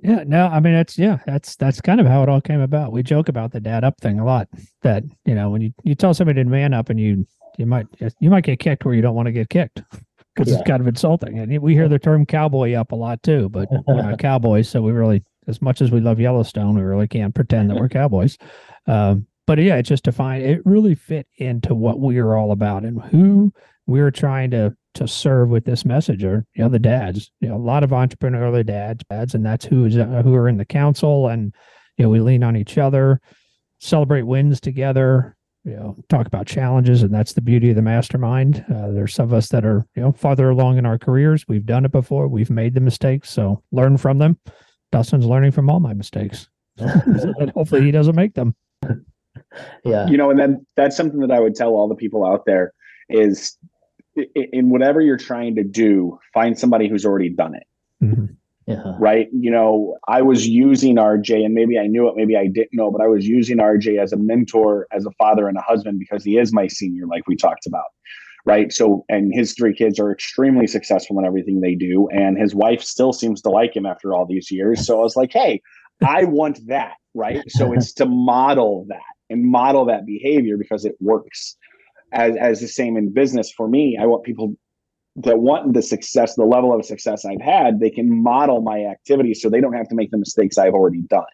Yeah, 0.03 0.23
no, 0.27 0.47
I 0.47 0.59
mean 0.59 0.73
it's 0.73 0.97
yeah, 0.97 1.19
that's 1.25 1.55
that's 1.55 1.81
kind 1.81 1.99
of 1.99 2.07
how 2.07 2.23
it 2.23 2.29
all 2.29 2.41
came 2.41 2.61
about. 2.61 2.91
We 2.91 3.03
joke 3.03 3.29
about 3.29 3.51
the 3.51 3.59
dad 3.59 3.83
up 3.83 3.99
thing 3.99 4.19
a 4.19 4.25
lot. 4.25 4.47
That 4.81 5.03
you 5.25 5.33
know 5.33 5.49
when 5.49 5.61
you 5.61 5.73
you 5.83 5.95
tell 5.95 6.13
somebody 6.13 6.43
to 6.43 6.49
man 6.49 6.73
up 6.73 6.89
and 6.89 6.99
you 6.99 7.25
you 7.57 7.65
might 7.65 7.87
you 8.19 8.29
might 8.29 8.43
get 8.43 8.59
kicked 8.59 8.85
where 8.85 8.93
you 8.93 9.01
don't 9.01 9.15
want 9.15 9.27
to 9.27 9.31
get 9.31 9.49
kicked 9.49 9.81
because 10.37 10.51
yeah. 10.51 10.59
it's 10.59 10.67
kind 10.67 10.81
of 10.81 10.87
insulting. 10.87 11.39
And 11.39 11.59
we 11.59 11.73
hear 11.73 11.89
the 11.89 11.99
term 11.99 12.25
cowboy 12.25 12.73
up 12.73 12.91
a 12.91 12.95
lot 12.95 13.23
too, 13.23 13.49
but 13.49 13.67
we're 13.87 14.01
not 14.01 14.19
cowboys. 14.19 14.69
So 14.69 14.81
we 14.81 14.91
really, 14.91 15.23
as 15.47 15.61
much 15.61 15.81
as 15.81 15.91
we 15.91 15.99
love 15.99 16.19
Yellowstone, 16.19 16.75
we 16.75 16.81
really 16.81 17.07
can't 17.07 17.33
pretend 17.33 17.69
that 17.69 17.77
we're 17.77 17.89
cowboys. 17.89 18.37
Um, 18.85 19.25
but 19.47 19.57
yeah, 19.57 19.77
it's 19.77 19.89
just 19.89 20.03
to 20.03 20.11
find 20.11 20.43
it 20.43 20.61
really 20.65 20.93
fit 20.93 21.25
into 21.37 21.73
what 21.73 21.99
we 21.99 22.19
are 22.19 22.35
all 22.35 22.51
about 22.51 22.83
and 22.83 23.01
who 23.01 23.51
we're 23.87 24.11
trying 24.11 24.51
to 24.51 24.75
to 24.93 25.07
serve 25.07 25.49
with 25.49 25.63
this 25.63 25.85
message 25.85 26.23
are 26.23 26.43
you 26.55 26.63
know 26.63 26.69
the 26.69 26.79
dads 26.79 27.31
you 27.39 27.47
know 27.47 27.55
a 27.55 27.57
lot 27.57 27.83
of 27.83 27.91
entrepreneurial 27.91 28.65
dads 28.65 29.03
dads 29.11 29.35
and 29.35 29.45
that's 29.45 29.63
who 29.63 29.85
is 29.85 29.95
uh, 29.95 30.21
who 30.23 30.33
are 30.33 30.49
in 30.49 30.57
the 30.57 30.65
council 30.65 31.27
and 31.27 31.53
you 31.97 32.03
know 32.03 32.09
we 32.09 32.19
lean 32.19 32.43
on 32.43 32.55
each 32.55 32.79
other 32.79 33.21
celebrate 33.79 34.23
wins 34.23 34.59
together 34.59 35.37
you 35.63 35.75
know 35.75 35.95
talk 36.09 36.25
about 36.25 36.47
challenges 36.47 37.03
and 37.03 37.13
that's 37.13 37.33
the 37.33 37.41
beauty 37.41 37.69
of 37.69 37.75
the 37.75 37.81
mastermind. 37.81 38.65
Uh, 38.73 38.89
there's 38.91 39.13
some 39.13 39.25
of 39.25 39.33
us 39.33 39.49
that 39.49 39.65
are 39.65 39.85
you 39.95 40.01
know 40.01 40.13
farther 40.13 40.49
along 40.49 40.77
in 40.77 40.85
our 40.85 40.97
careers. 40.97 41.45
We've 41.47 41.65
done 41.65 41.85
it 41.85 41.91
before. 41.91 42.27
We've 42.27 42.49
made 42.49 42.73
the 42.73 42.79
mistakes. 42.79 43.29
So 43.29 43.61
learn 43.71 43.97
from 43.97 44.17
them. 44.17 44.39
Dustin's 44.91 45.25
learning 45.25 45.51
from 45.51 45.69
all 45.69 45.79
my 45.79 45.93
mistakes. 45.93 46.49
And 46.79 47.49
hopefully 47.51 47.81
he 47.81 47.91
doesn't 47.91 48.15
make 48.15 48.35
them 48.35 48.55
yeah. 49.83 50.07
You 50.07 50.17
know 50.17 50.29
and 50.29 50.39
then 50.39 50.65
that's 50.75 50.95
something 50.95 51.19
that 51.21 51.31
i 51.31 51.39
would 51.39 51.55
tell 51.55 51.69
all 51.69 51.87
the 51.87 51.95
people 51.95 52.25
out 52.25 52.45
there 52.45 52.73
is 53.09 53.57
in 54.35 54.69
whatever 54.69 55.01
you're 55.01 55.17
trying 55.17 55.55
to 55.55 55.63
do 55.63 56.19
find 56.33 56.57
somebody 56.57 56.89
who's 56.89 57.05
already 57.05 57.29
done 57.29 57.55
it. 57.55 57.67
Mm-hmm. 58.03 58.25
yeah. 58.65 58.95
Right? 58.99 59.27
You 59.31 59.51
know 59.51 59.97
i 60.07 60.21
was 60.21 60.47
using 60.47 60.95
rj 60.95 61.45
and 61.45 61.53
maybe 61.53 61.79
i 61.79 61.87
knew 61.87 62.07
it 62.07 62.15
maybe 62.15 62.35
i 62.35 62.47
didn't 62.47 62.73
know 62.73 62.91
but 62.91 63.01
i 63.01 63.07
was 63.07 63.27
using 63.27 63.57
rj 63.57 64.01
as 64.01 64.13
a 64.13 64.17
mentor 64.17 64.87
as 64.91 65.05
a 65.05 65.11
father 65.11 65.47
and 65.47 65.57
a 65.57 65.61
husband 65.61 65.99
because 65.99 66.23
he 66.23 66.37
is 66.37 66.53
my 66.53 66.67
senior 66.67 67.07
like 67.07 67.27
we 67.27 67.35
talked 67.35 67.65
about. 67.65 67.85
Right? 68.45 68.71
So 68.71 69.03
and 69.09 69.33
his 69.33 69.53
three 69.53 69.73
kids 69.73 69.99
are 69.99 70.09
extremely 70.09 70.67
successful 70.67 71.19
in 71.19 71.25
everything 71.25 71.59
they 71.59 71.75
do 71.75 72.07
and 72.09 72.37
his 72.37 72.55
wife 72.55 72.81
still 72.81 73.11
seems 73.11 73.41
to 73.41 73.49
like 73.49 73.75
him 73.75 73.85
after 73.85 74.15
all 74.15 74.25
these 74.25 74.49
years. 74.51 74.85
So 74.85 74.99
i 74.99 75.03
was 75.03 75.15
like 75.15 75.31
hey 75.31 75.61
i 76.07 76.23
want 76.23 76.59
that. 76.67 76.93
Right? 77.13 77.43
So 77.49 77.73
it's 77.73 77.93
to 77.93 78.05
model 78.05 78.85
that 78.89 79.16
and 79.29 79.45
model 79.45 79.85
that 79.85 80.05
behavior 80.05 80.57
because 80.57 80.85
it 80.85 80.95
works. 80.99 81.55
As 82.13 82.37
as 82.37 82.61
the 82.61 82.67
same 82.69 82.95
in 82.95 83.11
business 83.11 83.51
for 83.51 83.67
me 83.67 83.97
i 84.01 84.05
want 84.05 84.23
people 84.23 84.55
that 85.17 85.39
want 85.39 85.73
the 85.73 85.81
success 85.81 86.35
the 86.35 86.45
level 86.45 86.73
of 86.73 86.85
success 86.85 87.25
i've 87.25 87.41
had 87.41 87.81
they 87.81 87.89
can 87.89 88.23
model 88.23 88.61
my 88.61 88.85
activities 88.85 89.41
so 89.41 89.49
they 89.49 89.59
don't 89.59 89.73
have 89.73 89.89
to 89.89 89.95
make 89.95 90.09
the 90.11 90.17
mistakes 90.17 90.57
i've 90.57 90.73
already 90.73 91.01
done. 91.09 91.25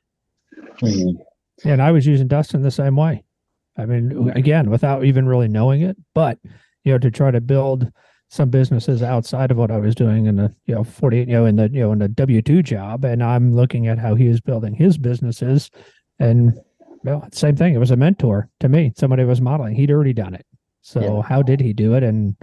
Mhm. 0.82 1.14
and 1.64 1.80
i 1.80 1.92
was 1.92 2.08
using 2.08 2.28
dustin 2.28 2.64
the 2.64 2.72
same 2.72 2.96
way. 2.96 3.24
I 3.78 3.86
mean 3.86 4.32
again 4.36 4.72
without 4.72 5.06
even 5.06 5.28
really 5.28 5.48
knowing 5.48 5.82
it 5.82 5.96
but 6.16 6.40
you 6.84 6.92
know 6.92 6.98
to 6.98 7.12
try 7.12 7.30
to 7.30 7.40
build 7.40 7.92
some 8.30 8.50
businesses 8.50 9.04
outside 9.04 9.52
of 9.52 9.58
what 9.58 9.70
i 9.70 9.78
was 9.78 9.94
doing 9.94 10.26
in 10.26 10.38
the 10.38 10.52
you 10.66 10.74
know 10.74 10.84
48 10.84 11.28
you 11.28 11.34
know 11.36 11.46
in 11.46 11.58
the 11.58 11.70
you 11.70 11.82
know 11.82 11.92
in 11.92 12.00
the 12.00 12.10
w2 12.10 12.64
job 12.64 13.06
and 13.06 13.24
i'm 13.24 13.54
looking 13.54 13.86
at 13.86 14.00
how 14.00 14.16
he 14.16 14.26
is 14.26 14.42
building 14.42 14.74
his 14.74 14.98
businesses 14.98 15.70
and 16.18 16.54
well 17.04 17.28
same 17.32 17.56
thing. 17.56 17.74
It 17.74 17.80
was 17.80 17.92
a 17.92 17.96
mentor 17.96 18.50
to 18.60 18.70
me 18.70 18.94
somebody 18.96 19.24
was 19.24 19.42
modeling. 19.42 19.76
He'd 19.76 19.92
already 19.92 20.14
done 20.14 20.34
it. 20.34 20.46
So 20.82 21.02
Yeah. 21.02 21.22
how 21.22 21.42
did 21.42 21.60
he 21.62 21.74
do 21.74 21.94
it? 21.96 22.04
And 22.04 22.36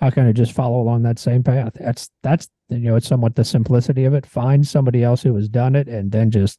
how 0.00 0.10
can 0.10 0.26
i 0.26 0.32
just 0.32 0.52
follow 0.52 0.80
along 0.80 1.02
that 1.02 1.18
same 1.18 1.42
path? 1.42 1.74
That's 1.78 2.10
that's 2.22 2.48
you 2.68 2.78
know 2.78 2.96
it's 2.96 3.06
somewhat 3.08 3.36
the 3.36 3.44
simplicity 3.44 4.04
of 4.04 4.14
it. 4.14 4.26
Find 4.26 4.66
somebody 4.66 5.02
else 5.02 5.22
who 5.22 5.34
has 5.36 5.48
done 5.48 5.76
it 5.76 5.88
and 5.88 6.10
then 6.10 6.30
just 6.30 6.58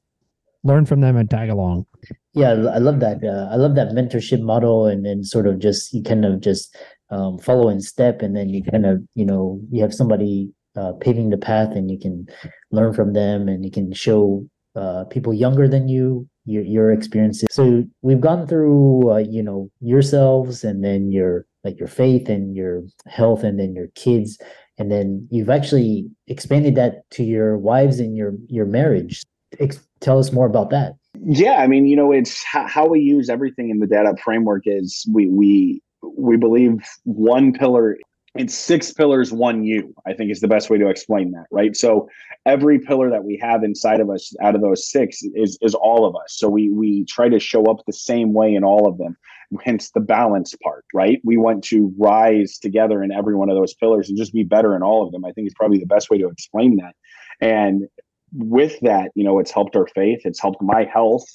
learn 0.64 0.86
from 0.86 1.02
them 1.02 1.16
and 1.16 1.30
tag 1.30 1.50
along. 1.50 1.86
Yeah, 2.34 2.52
I 2.52 2.80
love 2.80 3.00
that. 3.00 3.24
Uh, 3.24 3.48
I 3.52 3.56
love 3.56 3.76
that 3.76 3.90
mentorship 3.90 4.42
model, 4.42 4.88
and 4.88 5.06
then 5.06 5.24
sort 5.24 5.48
of 5.48 5.60
just 5.60 5.94
you 5.94 6.02
kind 6.04 6.26
of 6.26 6.42
just 6.42 6.76
um, 7.10 7.38
follow 7.38 7.70
in 7.70 7.82
step, 7.82 8.22
and 8.22 8.36
then 8.36 8.50
you 8.50 8.64
kind 8.64 8.86
of 8.86 9.02
you 9.14 9.26
know 9.26 9.60
you 9.72 9.82
have 9.82 9.94
somebody 9.94 10.52
uh, 10.76 10.94
paving 11.00 11.30
the 11.30 11.38
path, 11.38 11.72
and 11.72 11.90
you 11.92 12.00
can 12.00 12.28
learn 12.72 12.94
from 12.94 13.14
them, 13.14 13.48
and 13.48 13.64
you 13.64 13.72
can 13.72 13.94
show 13.94 14.48
uh, 14.76 15.06
people 15.06 15.34
younger 15.34 15.68
than 15.68 15.88
you 15.88 16.28
your 16.46 16.64
your 16.64 16.92
experiences. 16.92 17.48
So 17.52 17.84
we've 18.02 18.22
gone 18.22 18.48
through 18.48 19.12
uh, 19.12 19.18
you 19.18 19.44
know 19.44 19.70
yourselves, 19.82 20.64
and 20.64 20.84
then 20.84 21.12
your 21.12 21.46
like 21.64 21.80
your 21.80 21.88
faith 21.88 22.30
and 22.30 22.56
your 22.56 22.84
health, 23.08 23.44
and 23.44 23.60
then 23.60 23.74
your 23.76 23.88
kids, 23.96 24.38
and 24.78 24.92
then 24.92 25.28
you've 25.32 25.50
actually 25.50 26.08
expanded 26.28 26.76
that 26.76 27.10
to 27.12 27.24
your 27.24 27.58
wives 27.58 28.00
and 28.00 28.16
your 28.16 28.34
your 28.48 28.66
marriage. 28.66 29.24
Ex- 29.60 29.80
tell 30.02 30.20
us 30.20 30.32
more 30.32 30.46
about 30.46 30.70
that. 30.70 30.94
yeah 31.24 31.58
i 31.64 31.68
mean 31.68 31.86
you 31.88 31.96
know 31.96 32.12
it's 32.12 32.44
how, 32.44 32.68
how 32.68 32.86
we 32.86 33.00
use 33.00 33.30
everything 33.30 33.70
in 33.70 33.80
the 33.80 33.88
dad 33.88 34.06
up 34.06 34.20
framework 34.20 34.64
is 34.66 35.06
we 35.14 35.28
we 35.30 35.82
we 36.18 36.36
believe 36.36 36.74
one 37.04 37.54
pillar 37.54 37.98
it's 38.36 38.54
six 38.54 38.92
pillars 38.92 39.32
one 39.32 39.64
you 39.64 39.94
i 40.06 40.14
think 40.14 40.30
is 40.30 40.42
the 40.42 40.48
best 40.48 40.70
way 40.70 40.78
to 40.78 40.90
explain 40.90 41.32
that 41.32 41.46
right? 41.52 41.76
So 41.76 42.10
every 42.46 42.80
pillar 42.80 43.10
that 43.10 43.24
we 43.24 43.40
have 43.42 43.64
inside 43.64 44.00
of 44.00 44.10
us 44.10 44.34
out 44.42 44.56
of 44.56 44.62
those 44.62 44.90
six 44.90 45.22
is 45.34 45.58
is 45.62 45.74
all 45.74 46.06
of 46.06 46.16
us. 46.16 46.38
So 46.38 46.50
we 46.50 46.70
we 46.70 47.06
try 47.06 47.30
to 47.30 47.40
show 47.40 47.66
up 47.66 47.78
the 47.86 47.94
same 47.94 48.34
way 48.34 48.54
in 48.54 48.64
all 48.64 48.88
of 48.88 48.98
them 48.98 49.18
hence 49.64 49.92
the 49.92 50.02
balance 50.02 50.54
part 50.64 50.84
right? 50.94 51.22
We 51.24 51.38
want 51.38 51.64
to 51.66 51.94
rise 51.98 52.58
together 52.58 53.04
in 53.04 53.12
every 53.12 53.36
one 53.36 53.50
of 53.50 53.56
those 53.56 53.74
pillars 53.74 54.10
and 54.10 54.18
just 54.18 54.34
be 54.34 54.44
better 54.44 54.76
in 54.76 54.84
all 54.84 55.06
of 55.06 55.12
them. 55.12 55.24
I 55.24 55.32
think 55.32 55.48
it's 55.48 55.56
probably 55.56 55.80
the 55.80 55.86
best 55.86 56.10
way 56.10 56.18
to 56.18 56.28
explain 56.28 56.78
that. 56.78 56.96
And 57.40 57.88
with 58.34 58.80
that, 58.82 59.12
you 59.16 59.24
know, 59.24 59.40
it's 59.40 59.52
helped 59.52 59.76
our 59.76 59.88
faith, 59.88 60.22
it's 60.26 60.42
helped 60.42 60.62
my 60.62 60.84
health, 60.92 61.26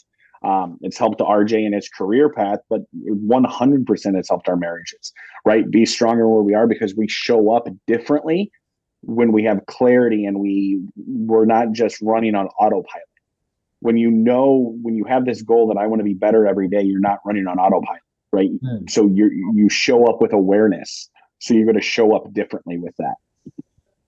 um, 0.43 0.79
it's 0.81 0.97
helped 0.97 1.21
RJ 1.21 1.67
in 1.67 1.73
his 1.73 1.89
career 1.89 2.31
path, 2.31 2.61
but 2.71 2.81
100% 2.95 4.19
it's 4.19 4.29
helped 4.29 4.49
our 4.49 4.57
marriages, 4.57 5.13
right? 5.45 5.71
Be 5.71 5.85
stronger 5.85 6.29
where 6.29 6.43
we 6.43 6.55
are 6.55 6.67
because 6.67 6.95
we 6.97 7.09
show 7.09 7.55
up 7.55 7.69
differently 7.87 8.51
when 9.03 9.33
we 9.33 9.45
have 9.45 9.65
clarity 9.67 10.25
and 10.25 10.41
we 10.41 10.83
we're 11.07 11.45
not 11.45 11.73
just 11.73 12.01
running 12.03 12.35
on 12.35 12.47
autopilot. 12.59 13.05
When 13.81 13.97
you 13.97 14.11
know, 14.11 14.77
when 14.83 14.95
you 14.95 15.05
have 15.05 15.25
this 15.25 15.43
goal 15.43 15.69
that 15.69 15.81
I 15.81 15.87
want 15.87 16.01
to 16.01 16.05
be 16.05 16.15
better 16.15 16.47
every 16.47 16.69
day, 16.69 16.83
you're 16.83 17.01
not 17.01 17.19
running 17.25 17.47
on 17.47 17.59
autopilot, 17.59 18.03
right? 18.33 18.51
Hmm. 18.63 18.87
So 18.89 19.07
you 19.07 19.31
you 19.55 19.69
show 19.69 20.07
up 20.07 20.21
with 20.21 20.33
awareness. 20.33 21.11
So 21.39 21.55
you're 21.55 21.65
going 21.65 21.77
to 21.77 21.83
show 21.83 22.15
up 22.15 22.31
differently 22.35 22.77
with 22.79 22.95
that. 22.99 23.15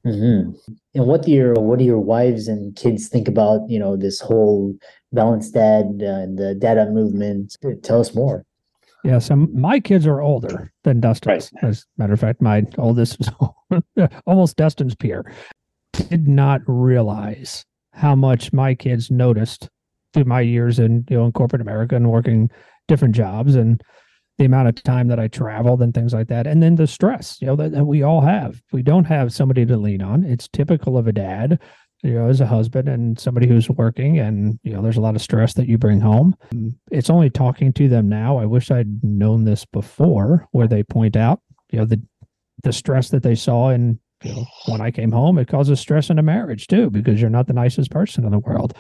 Hmm 0.05 0.51
And 0.95 1.07
what 1.07 1.23
do 1.23 1.31
your 1.31 1.55
what 1.55 1.79
do 1.79 1.85
your 1.85 2.01
wives 2.01 2.49
and 2.49 2.75
kids 2.75 3.09
think 3.09 3.29
about 3.29 3.61
you 3.69 3.79
know 3.79 3.97
this 3.97 4.21
whole 4.21 4.75
balanced 5.13 5.55
dad 5.55 6.01
uh, 6.03 6.23
and 6.23 6.39
the 6.39 6.55
dad 6.55 6.79
up 6.79 6.89
movement? 6.89 7.57
Tell 7.83 8.01
us 8.01 8.15
more. 8.15 8.45
Yeah, 9.05 9.19
so 9.19 9.35
my 9.37 9.81
kids 9.81 10.07
are 10.07 10.21
older 10.21 10.73
than 10.85 11.01
Dustin's. 11.01 11.51
As 11.63 11.81
a 11.81 12.01
matter 12.01 12.13
of 12.13 12.21
fact, 12.21 12.41
my 12.41 12.65
oldest 12.79 13.21
is 13.21 14.09
almost 14.27 14.57
Dustin's 14.57 14.95
peer. 14.95 15.33
Did 15.93 16.29
not 16.29 16.61
realize 16.67 17.65
how 17.93 18.15
much 18.15 18.53
my 18.53 18.75
kids 18.75 19.11
noticed 19.11 19.69
through 20.15 20.25
my 20.25 20.41
years 20.41 20.79
in 20.79 21.05
you 21.09 21.17
know 21.17 21.27
in 21.27 21.33
corporate 21.33 21.63
America 21.63 21.97
and 21.97 22.11
working 22.11 22.51
different 22.89 23.15
jobs 23.15 23.55
and 23.55 23.83
the 24.39 24.45
amount 24.45 24.69
of 24.69 24.83
time 24.83 25.09
that 25.09 25.21
I 25.21 25.29
traveled 25.29 25.83
and 25.83 25.93
things 25.95 26.13
like 26.13 26.29
that, 26.29 26.47
and 26.47 26.63
then 26.63 26.77
the 26.77 26.87
stress 26.87 27.39
you 27.41 27.47
know 27.47 27.57
that, 27.57 27.73
that 27.73 27.85
we 27.85 28.03
all 28.03 28.21
have. 28.21 28.61
We 28.73 28.83
don't 28.83 29.05
have 29.05 29.33
somebody 29.33 29.67
to 29.67 29.77
lean 29.77 30.03
on. 30.03 30.25
It's 30.25 30.49
typical 30.49 30.97
of 30.97 31.07
a 31.07 31.13
dad, 31.13 31.61
you 32.03 32.15
know, 32.15 32.29
as 32.29 32.41
a 32.41 32.47
husband 32.47 32.89
and 32.89 33.19
somebody 33.19 33.47
who's 33.47 33.69
working, 33.69 34.19
and 34.19 34.59
you 34.63 34.73
know, 34.73 34.83
there's 34.83 34.97
a 34.97 35.03
lot 35.03 35.17
of 35.17 35.23
stress 35.23 35.55
that 35.55 35.69
you 35.69 35.79
bring 35.79 36.01
home 36.01 36.37
it's 36.91 37.11
only 37.11 37.31
talking 37.31 37.73
to 37.73 37.89
them 37.89 38.09
now. 38.09 38.39
I 38.39 38.47
wish 38.47 38.71
I'd 38.71 39.03
known 39.03 39.45
this 39.45 39.65
before, 39.65 40.47
where 40.53 40.69
they 40.69 40.83
point 40.83 41.17
out, 41.17 41.41
you 41.71 41.79
know, 41.79 41.85
the 41.85 42.01
the 42.63 42.73
stress 42.73 43.09
that 43.09 43.23
they 43.23 43.35
saw 43.35 43.71
in 43.71 43.99
you 44.23 44.35
know, 44.35 44.45
when 44.67 44.81
I 44.81 44.91
came 44.91 45.11
home. 45.11 45.39
It 45.39 45.49
causes 45.49 45.81
stress 45.81 46.11
in 46.11 46.19
a 46.19 46.23
marriage 46.23 46.67
too, 46.69 46.91
because 46.91 47.21
you're 47.21 47.31
not 47.31 47.47
the 47.47 47.53
nicest 47.53 47.91
person 47.91 48.25
in 48.25 48.31
the 48.31 48.39
world. 48.39 48.75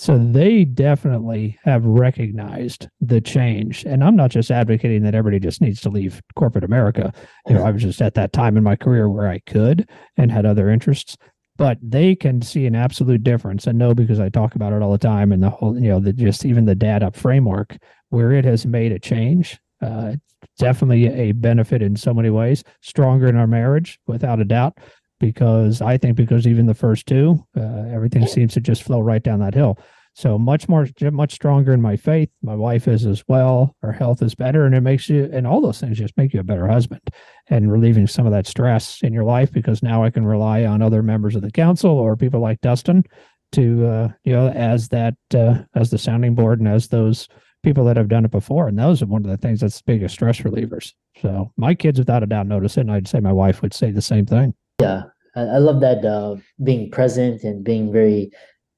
So 0.00 0.16
they 0.16 0.64
definitely 0.64 1.58
have 1.64 1.84
recognized 1.84 2.88
the 3.02 3.20
change. 3.20 3.84
And 3.84 4.02
I'm 4.02 4.16
not 4.16 4.30
just 4.30 4.50
advocating 4.50 5.02
that 5.02 5.14
everybody 5.14 5.38
just 5.38 5.60
needs 5.60 5.78
to 5.82 5.90
leave 5.90 6.22
corporate 6.36 6.64
America. 6.64 7.12
You 7.46 7.56
know, 7.56 7.64
I 7.64 7.70
was 7.70 7.82
just 7.82 8.00
at 8.00 8.14
that 8.14 8.32
time 8.32 8.56
in 8.56 8.62
my 8.64 8.76
career 8.76 9.10
where 9.10 9.28
I 9.28 9.40
could 9.40 9.86
and 10.16 10.32
had 10.32 10.46
other 10.46 10.70
interests 10.70 11.18
but 11.58 11.76
they 11.82 12.16
can 12.16 12.40
see 12.40 12.64
an 12.64 12.74
absolute 12.74 13.22
difference 13.22 13.66
and 13.66 13.78
know 13.78 13.92
because 13.92 14.18
I 14.18 14.30
talk 14.30 14.54
about 14.54 14.72
it 14.72 14.80
all 14.80 14.92
the 14.92 14.96
time 14.96 15.30
and 15.30 15.42
the 15.42 15.50
whole, 15.50 15.78
you 15.78 15.90
know, 15.90 16.00
the 16.00 16.14
just 16.14 16.46
even 16.46 16.64
the 16.64 16.74
dad 16.74 17.02
up 17.02 17.14
framework 17.14 17.76
where 18.08 18.32
it 18.32 18.46
has 18.46 18.64
made 18.64 18.92
a 18.92 18.98
change. 18.98 19.60
Uh, 19.82 20.14
definitely 20.58 21.08
a 21.08 21.32
benefit 21.32 21.82
in 21.82 21.96
so 21.96 22.14
many 22.14 22.30
ways. 22.30 22.64
Stronger 22.80 23.28
in 23.28 23.36
our 23.36 23.46
marriage, 23.46 24.00
without 24.06 24.40
a 24.40 24.44
doubt, 24.46 24.78
because 25.20 25.80
I 25.80 25.96
think 25.96 26.16
because 26.16 26.46
even 26.46 26.66
the 26.66 26.74
first 26.74 27.06
two, 27.06 27.46
uh, 27.56 27.84
everything 27.92 28.26
seems 28.26 28.54
to 28.54 28.60
just 28.60 28.82
flow 28.82 29.00
right 29.00 29.22
down 29.22 29.38
that 29.40 29.54
hill. 29.54 29.78
So 30.14 30.36
much 30.38 30.68
more, 30.68 30.88
much 31.00 31.32
stronger 31.32 31.72
in 31.72 31.80
my 31.80 31.96
faith. 31.96 32.30
My 32.42 32.56
wife 32.56 32.88
is 32.88 33.06
as 33.06 33.22
well. 33.28 33.76
Her 33.80 33.92
health 33.92 34.22
is 34.22 34.34
better, 34.34 34.66
and 34.66 34.74
it 34.74 34.80
makes 34.80 35.08
you, 35.08 35.30
and 35.32 35.46
all 35.46 35.60
those 35.60 35.78
things 35.78 35.98
just 35.98 36.16
make 36.16 36.34
you 36.34 36.40
a 36.40 36.44
better 36.44 36.66
husband 36.66 37.02
and 37.46 37.70
relieving 37.70 38.08
some 38.08 38.26
of 38.26 38.32
that 38.32 38.48
stress 38.48 39.02
in 39.02 39.12
your 39.12 39.22
life 39.22 39.52
because 39.52 39.84
now 39.84 40.02
I 40.02 40.10
can 40.10 40.26
rely 40.26 40.64
on 40.64 40.82
other 40.82 41.02
members 41.02 41.36
of 41.36 41.42
the 41.42 41.52
council 41.52 41.92
or 41.92 42.16
people 42.16 42.40
like 42.40 42.60
Dustin 42.60 43.04
to, 43.52 43.86
uh, 43.86 44.08
you 44.24 44.32
know, 44.32 44.48
as 44.48 44.88
that, 44.88 45.14
uh, 45.34 45.60
as 45.74 45.90
the 45.90 45.98
sounding 45.98 46.34
board 46.34 46.58
and 46.58 46.68
as 46.68 46.88
those 46.88 47.28
people 47.62 47.84
that 47.84 47.96
have 47.96 48.08
done 48.08 48.24
it 48.24 48.30
before. 48.30 48.68
And 48.68 48.78
those 48.78 49.02
are 49.02 49.06
one 49.06 49.24
of 49.24 49.30
the 49.30 49.36
things 49.36 49.60
that's 49.60 49.78
the 49.78 49.84
biggest 49.86 50.14
stress 50.14 50.40
relievers. 50.40 50.92
So 51.20 51.52
my 51.56 51.74
kids, 51.74 51.98
without 51.98 52.22
a 52.22 52.26
doubt, 52.26 52.46
notice 52.46 52.76
it. 52.76 52.82
And 52.82 52.92
I'd 52.92 53.08
say 53.08 53.20
my 53.20 53.32
wife 53.32 53.62
would 53.62 53.74
say 53.74 53.90
the 53.90 54.02
same 54.02 54.26
thing. 54.26 54.54
Yeah, 54.80 55.02
I, 55.36 55.42
I 55.42 55.58
love 55.58 55.80
that 55.80 56.04
uh, 56.04 56.36
being 56.62 56.90
present 56.90 57.42
and 57.42 57.64
being 57.64 57.92
very 57.92 58.30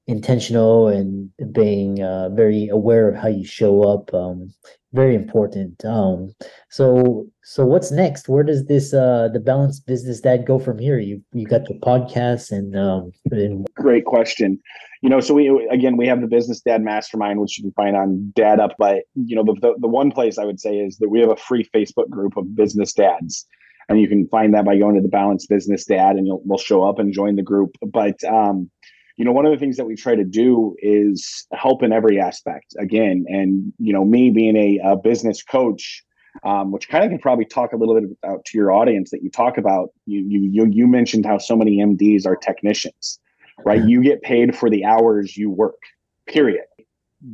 intentional 0.07 0.87
and 0.87 1.29
being 1.53 2.01
uh, 2.03 2.29
very 2.29 2.67
aware 2.67 3.09
of 3.09 3.15
how 3.15 3.29
you 3.29 3.45
show 3.45 3.83
up. 3.83 4.13
Um, 4.13 4.53
very 4.93 5.15
important. 5.15 5.83
Um, 5.85 6.33
so 6.69 7.25
so 7.43 7.65
what's 7.65 7.91
next? 7.91 8.29
Where 8.29 8.43
does 8.43 8.67
this 8.67 8.93
uh, 8.93 9.29
the 9.33 9.39
balanced 9.39 9.87
business 9.87 10.21
dad 10.21 10.45
go 10.45 10.59
from 10.59 10.77
here? 10.77 10.99
You 10.99 11.21
you 11.33 11.47
got 11.47 11.65
the 11.65 11.73
podcast 11.73 12.51
and, 12.51 12.77
um, 12.77 13.11
and 13.31 13.67
great 13.75 14.05
question. 14.05 14.59
You 15.01 15.09
know, 15.09 15.19
so 15.19 15.33
we 15.33 15.67
again 15.71 15.97
we 15.97 16.07
have 16.07 16.21
the 16.21 16.27
business 16.27 16.61
dad 16.61 16.83
mastermind, 16.83 17.39
which 17.39 17.57
you 17.57 17.63
can 17.63 17.73
find 17.73 17.95
on 17.95 18.31
Dad 18.35 18.59
Up. 18.59 18.75
But 18.77 19.03
you 19.15 19.35
know, 19.35 19.43
the, 19.43 19.55
the 19.59 19.73
the 19.79 19.87
one 19.87 20.11
place 20.11 20.37
I 20.37 20.45
would 20.45 20.59
say 20.59 20.77
is 20.77 20.97
that 20.99 21.09
we 21.09 21.19
have 21.21 21.31
a 21.31 21.35
free 21.35 21.67
Facebook 21.73 22.09
group 22.09 22.37
of 22.37 22.55
business 22.55 22.93
dads 22.93 23.47
and 23.89 23.99
you 23.99 24.07
can 24.07 24.27
find 24.27 24.53
that 24.53 24.65
by 24.65 24.77
going 24.77 24.95
to 24.95 25.01
the 25.01 25.07
balanced 25.07 25.49
business 25.49 25.85
dad 25.85 26.15
and 26.15 26.25
you'll 26.27 26.41
we'll 26.45 26.57
show 26.57 26.83
up 26.83 26.99
and 26.99 27.13
join 27.13 27.35
the 27.35 27.41
group 27.41 27.75
but 27.81 28.23
um, 28.23 28.69
you 29.17 29.25
know, 29.25 29.31
one 29.31 29.45
of 29.45 29.51
the 29.51 29.57
things 29.57 29.77
that 29.77 29.85
we 29.85 29.95
try 29.95 30.15
to 30.15 30.23
do 30.23 30.75
is 30.79 31.45
help 31.53 31.83
in 31.83 31.93
every 31.93 32.19
aspect 32.19 32.75
again. 32.79 33.25
And, 33.27 33.71
you 33.77 33.93
know, 33.93 34.03
me 34.03 34.31
being 34.31 34.55
a, 34.55 34.79
a 34.83 34.95
business 34.95 35.43
coach, 35.43 36.03
um, 36.43 36.71
which 36.71 36.89
kind 36.89 37.03
of 37.03 37.11
can 37.11 37.19
probably 37.19 37.45
talk 37.45 37.73
a 37.73 37.77
little 37.77 37.99
bit 37.99 38.09
about 38.23 38.43
to 38.45 38.57
your 38.57 38.71
audience 38.71 39.11
that 39.11 39.21
you 39.21 39.29
talk 39.29 39.57
about. 39.57 39.89
You, 40.07 40.25
you, 40.27 40.67
you 40.71 40.87
mentioned 40.87 41.25
how 41.25 41.37
so 41.37 41.55
many 41.55 41.77
MDs 41.77 42.25
are 42.25 42.35
technicians, 42.35 43.19
right? 43.63 43.83
You 43.85 44.01
get 44.01 44.23
paid 44.23 44.57
for 44.57 44.69
the 44.69 44.83
hours 44.83 45.37
you 45.37 45.51
work, 45.51 45.79
period. 46.25 46.65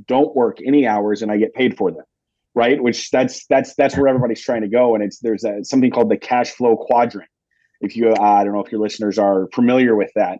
Don't 0.05 0.35
work 0.35 0.57
any 0.65 0.85
hours 0.85 1.21
and 1.21 1.31
I 1.31 1.37
get 1.37 1.53
paid 1.53 1.77
for 1.77 1.91
them. 1.91 2.03
Right. 2.55 2.81
Which 2.81 3.11
that's, 3.11 3.45
that's, 3.47 3.75
that's 3.75 3.95
where 3.95 4.07
everybody's 4.07 4.41
trying 4.41 4.61
to 4.61 4.67
go. 4.67 4.95
And 4.95 5.03
it's, 5.03 5.19
there's 5.19 5.43
a, 5.43 5.63
something 5.63 5.91
called 5.91 6.09
the 6.09 6.17
cash 6.17 6.51
flow 6.51 6.75
quadrant. 6.75 7.29
If 7.81 7.95
you, 7.95 8.09
uh, 8.09 8.19
I 8.19 8.43
don't 8.43 8.53
know 8.53 8.63
if 8.63 8.71
your 8.71 8.81
listeners 8.81 9.17
are 9.17 9.47
familiar 9.53 9.95
with 9.95 10.11
that, 10.15 10.39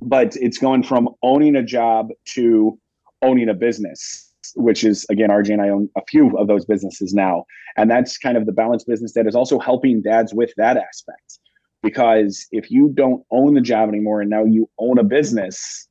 but 0.00 0.36
it's 0.36 0.58
going 0.58 0.82
from 0.82 1.08
owning 1.22 1.56
a 1.56 1.62
job 1.62 2.08
to 2.34 2.78
owning 3.22 3.48
a 3.48 3.54
business 3.54 4.32
which 4.54 4.84
is 4.84 5.04
again 5.10 5.28
rj 5.28 5.52
and 5.52 5.60
i 5.60 5.68
own 5.68 5.88
a 5.96 6.02
few 6.08 6.36
of 6.38 6.46
those 6.46 6.64
businesses 6.64 7.12
now 7.12 7.44
and 7.76 7.90
that's 7.90 8.16
kind 8.16 8.36
of 8.36 8.46
the 8.46 8.52
balanced 8.52 8.86
business 8.86 9.12
that 9.12 9.26
is 9.26 9.34
also 9.34 9.58
helping 9.58 10.00
dads 10.00 10.32
with 10.32 10.52
that 10.56 10.76
aspect 10.76 11.38
because 11.82 12.46
if 12.50 12.70
you 12.70 12.90
don't 12.94 13.24
own 13.30 13.54
the 13.54 13.60
job 13.60 13.88
anymore 13.88 14.20
and 14.20 14.30
now 14.30 14.44
you 14.44 14.68
own 14.78 14.98
a 14.98 15.04
business 15.04 15.87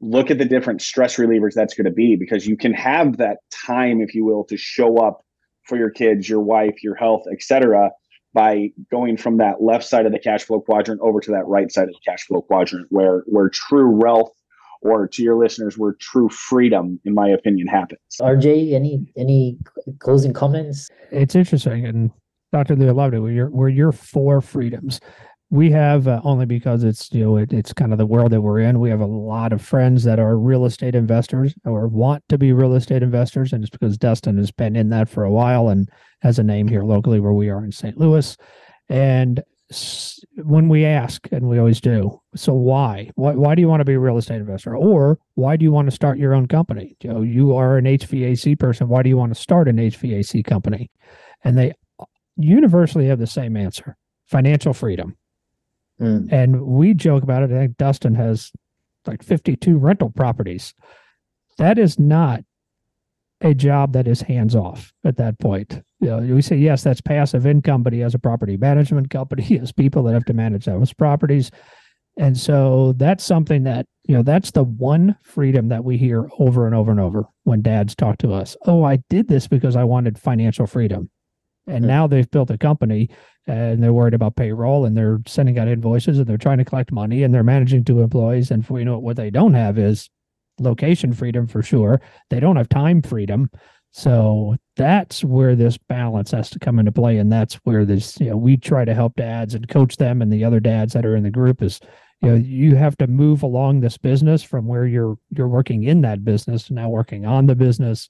look 0.00 0.30
at 0.30 0.38
the 0.38 0.44
different 0.44 0.80
stress 0.80 1.16
relievers 1.16 1.54
that's 1.54 1.74
going 1.74 1.84
to 1.84 1.90
be 1.90 2.16
because 2.16 2.46
you 2.46 2.56
can 2.56 2.72
have 2.72 3.16
that 3.16 3.38
time 3.66 4.00
if 4.00 4.14
you 4.14 4.24
will 4.24 4.44
to 4.44 4.56
show 4.56 4.98
up 4.98 5.24
for 5.64 5.76
your 5.76 5.90
kids 5.90 6.28
your 6.28 6.40
wife 6.40 6.82
your 6.82 6.94
health 6.94 7.24
etc 7.32 7.90
by 8.32 8.68
going 8.90 9.16
from 9.16 9.38
that 9.38 9.62
left 9.62 9.84
side 9.84 10.06
of 10.06 10.12
the 10.12 10.18
cash 10.18 10.44
flow 10.44 10.60
quadrant 10.60 11.00
over 11.02 11.20
to 11.20 11.30
that 11.30 11.46
right 11.46 11.72
side 11.72 11.88
of 11.88 11.94
the 11.94 12.10
cash 12.10 12.24
flow 12.26 12.40
quadrant 12.40 12.86
where 12.90 13.24
where 13.26 13.48
true 13.48 13.90
wealth 13.90 14.32
or 14.80 15.08
to 15.08 15.22
your 15.22 15.36
listeners 15.36 15.76
where 15.76 15.94
true 16.00 16.28
freedom 16.28 17.00
in 17.04 17.12
my 17.12 17.28
opinion 17.28 17.66
happens. 17.66 18.00
Rj 18.20 18.72
any 18.72 19.06
any 19.16 19.58
closing 19.98 20.32
comments? 20.32 20.88
It's 21.10 21.34
interesting 21.34 21.84
and 21.84 22.10
dr 22.52 22.74
Liu 22.76 22.92
loved 22.92 23.14
it 23.14 23.20
where 23.20 23.32
you're 23.32 23.50
where 23.50 23.68
your 23.68 23.92
four 23.92 24.40
freedoms 24.40 25.00
we 25.50 25.70
have 25.70 26.06
uh, 26.06 26.20
only 26.24 26.44
because 26.44 26.84
it's 26.84 27.12
you 27.12 27.24
know 27.24 27.36
it, 27.38 27.52
it's 27.52 27.72
kind 27.72 27.92
of 27.92 27.98
the 27.98 28.06
world 28.06 28.32
that 28.32 28.42
we're 28.42 28.60
in. 28.60 28.80
We 28.80 28.90
have 28.90 29.00
a 29.00 29.06
lot 29.06 29.52
of 29.52 29.62
friends 29.62 30.04
that 30.04 30.18
are 30.18 30.36
real 30.36 30.66
estate 30.66 30.94
investors 30.94 31.54
or 31.64 31.88
want 31.88 32.22
to 32.28 32.36
be 32.36 32.52
real 32.52 32.74
estate 32.74 33.02
investors 33.02 33.52
and 33.52 33.64
it's 33.64 33.70
because 33.70 33.96
dustin 33.96 34.36
has 34.36 34.50
been 34.50 34.76
in 34.76 34.90
that 34.90 35.08
for 35.08 35.24
a 35.24 35.30
while 35.30 35.68
and 35.68 35.88
has 36.20 36.38
a 36.38 36.42
name 36.42 36.68
here 36.68 36.82
locally 36.82 37.20
where 37.20 37.32
we 37.32 37.48
are 37.48 37.64
in 37.64 37.72
st 37.72 37.96
louis. 37.96 38.36
And 38.90 39.42
when 40.36 40.68
we 40.70 40.86
ask 40.86 41.28
and 41.30 41.46
we 41.46 41.58
always 41.58 41.80
do 41.80 42.18
so 42.34 42.54
why? 42.54 43.10
why 43.16 43.32
why 43.32 43.54
do 43.54 43.60
you 43.60 43.68
want 43.68 43.80
to 43.80 43.84
be 43.86 43.94
a 43.94 44.00
real 44.00 44.18
estate 44.18 44.40
investor? 44.40 44.76
Or 44.76 45.18
why 45.34 45.56
do 45.56 45.64
you 45.64 45.72
want 45.72 45.88
to 45.88 45.94
start 45.94 46.18
your 46.18 46.34
own 46.34 46.46
company? 46.46 46.96
You 47.02 47.12
know 47.12 47.22
you 47.22 47.56
are 47.56 47.78
an 47.78 47.86
hvac 47.86 48.58
person. 48.58 48.88
Why 48.88 49.02
do 49.02 49.08
you 49.08 49.16
want 49.16 49.34
to 49.34 49.40
start 49.40 49.68
an 49.68 49.76
hvac 49.76 50.44
company? 50.44 50.90
And 51.42 51.56
they 51.56 51.72
universally 52.36 53.06
have 53.06 53.18
the 53.18 53.26
same 53.26 53.56
answer 53.56 53.96
financial 54.26 54.74
freedom 54.74 55.16
Mm. 56.00 56.32
And 56.32 56.62
we 56.62 56.94
joke 56.94 57.22
about 57.22 57.42
it. 57.42 57.50
I 57.50 57.58
think 57.58 57.76
Dustin 57.76 58.14
has 58.14 58.52
like 59.06 59.22
52 59.22 59.78
rental 59.78 60.10
properties. 60.10 60.74
That 61.58 61.78
is 61.78 61.98
not 61.98 62.42
a 63.40 63.54
job 63.54 63.92
that 63.92 64.08
is 64.08 64.22
hands 64.22 64.54
off 64.56 64.92
at 65.04 65.16
that 65.16 65.38
point. 65.38 65.82
You 66.00 66.08
know, 66.08 66.18
we 66.34 66.42
say, 66.42 66.56
yes, 66.56 66.82
that's 66.82 67.00
passive 67.00 67.46
income, 67.46 67.82
but 67.82 67.92
he 67.92 68.00
has 68.00 68.14
a 68.14 68.18
property 68.18 68.56
management 68.56 69.10
company. 69.10 69.42
He 69.48 69.58
has 69.58 69.72
people 69.72 70.02
that 70.04 70.14
have 70.14 70.24
to 70.26 70.34
manage 70.34 70.64
those 70.64 70.92
properties. 70.92 71.50
And 72.16 72.36
so 72.36 72.94
that's 72.96 73.24
something 73.24 73.62
that, 73.62 73.86
you 74.08 74.16
know, 74.16 74.22
that's 74.22 74.50
the 74.50 74.64
one 74.64 75.16
freedom 75.22 75.68
that 75.68 75.84
we 75.84 75.96
hear 75.96 76.28
over 76.38 76.66
and 76.66 76.74
over 76.74 76.90
and 76.90 76.98
over 76.98 77.26
when 77.44 77.62
dads 77.62 77.94
talk 77.94 78.18
to 78.18 78.32
us. 78.32 78.56
Oh, 78.66 78.82
I 78.82 78.96
did 79.08 79.28
this 79.28 79.46
because 79.46 79.76
I 79.76 79.84
wanted 79.84 80.18
financial 80.18 80.66
freedom. 80.66 81.10
And 81.68 81.84
hmm. 81.84 81.88
now 81.88 82.06
they've 82.06 82.30
built 82.30 82.50
a 82.50 82.58
company 82.58 83.10
uh, 83.48 83.52
and 83.52 83.82
they're 83.82 83.92
worried 83.92 84.14
about 84.14 84.36
payroll 84.36 84.84
and 84.84 84.96
they're 84.96 85.20
sending 85.26 85.58
out 85.58 85.68
invoices 85.68 86.18
and 86.18 86.26
they're 86.26 86.36
trying 86.36 86.58
to 86.58 86.64
collect 86.64 86.92
money 86.92 87.22
and 87.22 87.32
they're 87.32 87.42
managing 87.42 87.84
two 87.84 88.00
employees. 88.00 88.50
And 88.50 88.66
for 88.66 88.78
you 88.78 88.84
know 88.84 88.98
what 88.98 89.16
they 89.16 89.30
don't 89.30 89.54
have 89.54 89.78
is 89.78 90.10
location 90.60 91.12
freedom 91.12 91.46
for 91.46 91.62
sure. 91.62 92.00
They 92.30 92.40
don't 92.40 92.56
have 92.56 92.68
time 92.68 93.02
freedom. 93.02 93.50
So 93.90 94.56
that's 94.76 95.24
where 95.24 95.56
this 95.56 95.78
balance 95.78 96.30
has 96.32 96.50
to 96.50 96.58
come 96.58 96.78
into 96.78 96.92
play. 96.92 97.18
And 97.18 97.32
that's 97.32 97.54
where 97.64 97.84
this, 97.84 98.20
you 98.20 98.30
know, 98.30 98.36
we 98.36 98.56
try 98.56 98.84
to 98.84 98.94
help 98.94 99.16
dads 99.16 99.54
and 99.54 99.68
coach 99.68 99.96
them 99.96 100.20
and 100.20 100.32
the 100.32 100.44
other 100.44 100.60
dads 100.60 100.92
that 100.92 101.06
are 101.06 101.16
in 101.16 101.22
the 101.22 101.30
group 101.30 101.62
is, 101.62 101.80
you 102.20 102.28
know, 102.28 102.34
you 102.34 102.76
have 102.76 102.96
to 102.98 103.06
move 103.06 103.42
along 103.42 103.80
this 103.80 103.96
business 103.96 104.42
from 104.42 104.66
where 104.66 104.86
you're 104.86 105.16
you're 105.30 105.48
working 105.48 105.84
in 105.84 106.02
that 106.02 106.24
business 106.24 106.64
to 106.64 106.74
now 106.74 106.88
working 106.88 107.24
on 107.24 107.46
the 107.46 107.54
business 107.54 108.08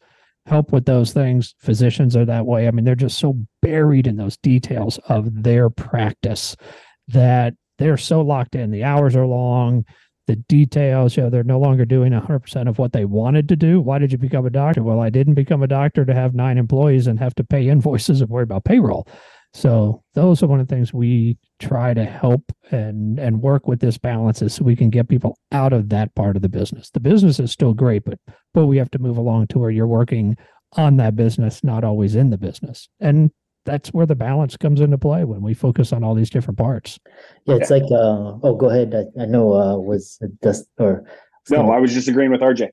help 0.48 0.72
with 0.72 0.86
those 0.86 1.12
things. 1.12 1.54
Physicians 1.58 2.16
are 2.16 2.24
that 2.24 2.46
way. 2.46 2.66
I 2.66 2.70
mean, 2.70 2.84
they're 2.84 2.94
just 2.94 3.18
so 3.18 3.36
buried 3.62 4.06
in 4.06 4.16
those 4.16 4.36
details 4.38 4.98
of 5.08 5.42
their 5.42 5.70
practice 5.70 6.56
that 7.08 7.54
they're 7.78 7.96
so 7.96 8.22
locked 8.22 8.54
in. 8.54 8.70
The 8.70 8.84
hours 8.84 9.14
are 9.14 9.26
long, 9.26 9.84
the 10.26 10.36
details, 10.36 11.16
you 11.16 11.22
know, 11.22 11.30
they're 11.30 11.44
no 11.44 11.58
longer 11.58 11.84
doing 11.84 12.12
100% 12.12 12.68
of 12.68 12.78
what 12.78 12.92
they 12.92 13.04
wanted 13.04 13.48
to 13.48 13.56
do. 13.56 13.80
Why 13.80 13.98
did 13.98 14.12
you 14.12 14.18
become 14.18 14.46
a 14.46 14.50
doctor? 14.50 14.82
Well, 14.82 15.00
I 15.00 15.10
didn't 15.10 15.34
become 15.34 15.62
a 15.62 15.68
doctor 15.68 16.04
to 16.04 16.14
have 16.14 16.34
nine 16.34 16.58
employees 16.58 17.06
and 17.06 17.18
have 17.18 17.34
to 17.36 17.44
pay 17.44 17.68
invoices 17.68 18.20
and 18.20 18.28
worry 18.28 18.42
about 18.42 18.64
payroll. 18.64 19.08
So 19.54 20.02
those 20.14 20.42
are 20.42 20.46
one 20.46 20.60
of 20.60 20.68
the 20.68 20.74
things 20.74 20.92
we 20.92 21.38
try 21.58 21.94
to 21.94 22.04
help 22.04 22.52
and 22.70 23.18
and 23.18 23.40
work 23.42 23.66
with 23.66 23.80
this 23.80 23.98
balance 23.98 24.42
is 24.42 24.54
so 24.54 24.64
we 24.64 24.76
can 24.76 24.90
get 24.90 25.08
people 25.08 25.38
out 25.52 25.72
of 25.72 25.88
that 25.88 26.14
part 26.14 26.36
of 26.36 26.42
the 26.42 26.48
business. 26.48 26.90
The 26.90 27.00
business 27.00 27.40
is 27.40 27.50
still 27.50 27.74
great, 27.74 28.04
but 28.04 28.18
but 28.54 28.66
we 28.66 28.76
have 28.76 28.90
to 28.92 28.98
move 28.98 29.16
along 29.16 29.48
to 29.48 29.58
where 29.58 29.70
you're 29.70 29.86
working 29.86 30.36
on 30.74 30.98
that 30.98 31.16
business, 31.16 31.64
not 31.64 31.82
always 31.82 32.14
in 32.14 32.30
the 32.30 32.38
business. 32.38 32.88
And 33.00 33.30
that's 33.64 33.88
where 33.88 34.06
the 34.06 34.14
balance 34.14 34.56
comes 34.56 34.80
into 34.80 34.98
play 34.98 35.24
when 35.24 35.42
we 35.42 35.54
focus 35.54 35.92
on 35.92 36.04
all 36.04 36.14
these 36.14 36.30
different 36.30 36.58
parts. 36.58 36.98
Yeah, 37.46 37.56
it's 37.56 37.70
like 37.70 37.84
uh 37.84 38.36
oh 38.42 38.54
go 38.54 38.68
ahead. 38.68 38.94
I, 38.94 39.22
I 39.22 39.26
know 39.26 39.54
uh 39.54 39.76
was 39.76 40.18
dust 40.42 40.68
or 40.78 41.04
no, 41.50 41.70
I 41.70 41.78
was 41.78 41.94
just 41.94 42.08
agreeing 42.08 42.30
with 42.30 42.42
RJ 42.42 42.68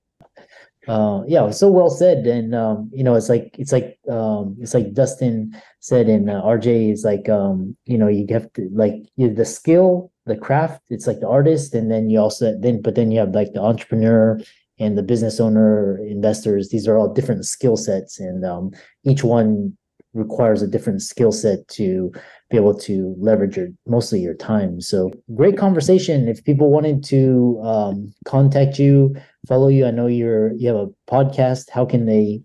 uh 0.87 1.21
yeah 1.27 1.49
so 1.49 1.69
well 1.69 1.89
said 1.89 2.27
and 2.27 2.53
um 2.53 2.89
you 2.93 3.03
know 3.03 3.15
it's 3.15 3.29
like 3.29 3.55
it's 3.57 3.71
like 3.71 3.97
um 4.09 4.55
it's 4.59 4.73
like 4.73 4.93
dustin 4.93 5.51
said 5.79 6.07
and 6.07 6.29
uh, 6.29 6.41
rj 6.43 6.91
is 6.91 7.03
like 7.03 7.27
um 7.29 7.75
you 7.85 7.97
know 7.97 8.07
you 8.07 8.25
have 8.29 8.51
to 8.53 8.69
like 8.73 8.93
you 9.15 9.33
the 9.33 9.45
skill 9.45 10.11
the 10.25 10.35
craft 10.35 10.81
it's 10.89 11.07
like 11.07 11.19
the 11.19 11.27
artist 11.27 11.73
and 11.73 11.91
then 11.91 12.09
you 12.09 12.19
also 12.19 12.55
then 12.59 12.81
but 12.81 12.95
then 12.95 13.11
you 13.11 13.19
have 13.19 13.33
like 13.33 13.53
the 13.53 13.61
entrepreneur 13.61 14.39
and 14.77 14.97
the 14.97 15.03
business 15.03 15.39
owner 15.39 15.97
investors 16.05 16.69
these 16.69 16.87
are 16.87 16.97
all 16.97 17.11
different 17.13 17.45
skill 17.45 17.77
sets 17.77 18.19
and 18.19 18.45
um 18.45 18.71
each 19.05 19.23
one 19.23 19.75
requires 20.15 20.61
a 20.61 20.67
different 20.67 21.01
skill 21.01 21.31
set 21.31 21.67
to 21.67 22.11
be 22.49 22.57
able 22.57 22.77
to 22.79 23.15
leverage 23.19 23.57
your 23.57 23.67
mostly 23.85 24.19
your 24.19 24.33
time. 24.33 24.81
So 24.81 25.11
great 25.35 25.57
conversation. 25.57 26.27
If 26.27 26.43
people 26.43 26.71
wanted 26.71 27.03
to 27.05 27.61
um, 27.63 28.13
contact 28.25 28.79
you, 28.79 29.15
follow 29.47 29.67
you, 29.67 29.85
I 29.85 29.91
know 29.91 30.07
you're 30.07 30.53
you 30.53 30.67
have 30.69 30.77
a 30.77 30.87
podcast. 31.09 31.69
How 31.69 31.85
can 31.85 32.05
they? 32.05 32.41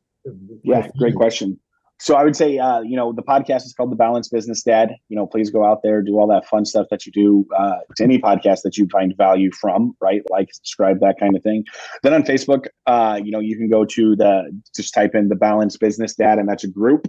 Yeah, 0.62 0.88
great 0.98 1.14
question. 1.14 1.58
So 2.00 2.16
I 2.16 2.24
would 2.24 2.34
say, 2.34 2.58
uh, 2.58 2.80
you 2.80 2.96
know, 2.96 3.12
the 3.12 3.22
podcast 3.22 3.66
is 3.66 3.74
called 3.76 3.92
The 3.92 3.96
Balanced 3.96 4.32
Business 4.32 4.62
Dad. 4.62 4.96
You 5.08 5.16
know, 5.16 5.26
please 5.26 5.50
go 5.50 5.64
out 5.64 5.82
there, 5.82 6.02
do 6.02 6.18
all 6.18 6.26
that 6.28 6.46
fun 6.46 6.64
stuff 6.64 6.86
that 6.90 7.04
you 7.04 7.12
do 7.12 7.46
uh, 7.56 7.80
to 7.96 8.04
any 8.04 8.18
podcast 8.18 8.62
that 8.62 8.78
you 8.78 8.88
find 8.88 9.14
value 9.16 9.50
from, 9.52 9.94
right? 10.00 10.22
Like, 10.30 10.48
subscribe, 10.52 11.00
that 11.00 11.20
kind 11.20 11.36
of 11.36 11.42
thing. 11.42 11.64
Then 12.02 12.14
on 12.14 12.22
Facebook, 12.22 12.68
uh, 12.86 13.20
you 13.22 13.30
know, 13.30 13.40
you 13.40 13.56
can 13.56 13.68
go 13.68 13.84
to 13.84 14.16
the 14.16 14.50
just 14.74 14.94
type 14.94 15.14
in 15.14 15.28
The 15.28 15.36
Balanced 15.36 15.78
Business 15.78 16.14
Dad, 16.14 16.38
and 16.38 16.48
that's 16.48 16.64
a 16.64 16.68
group 16.68 17.06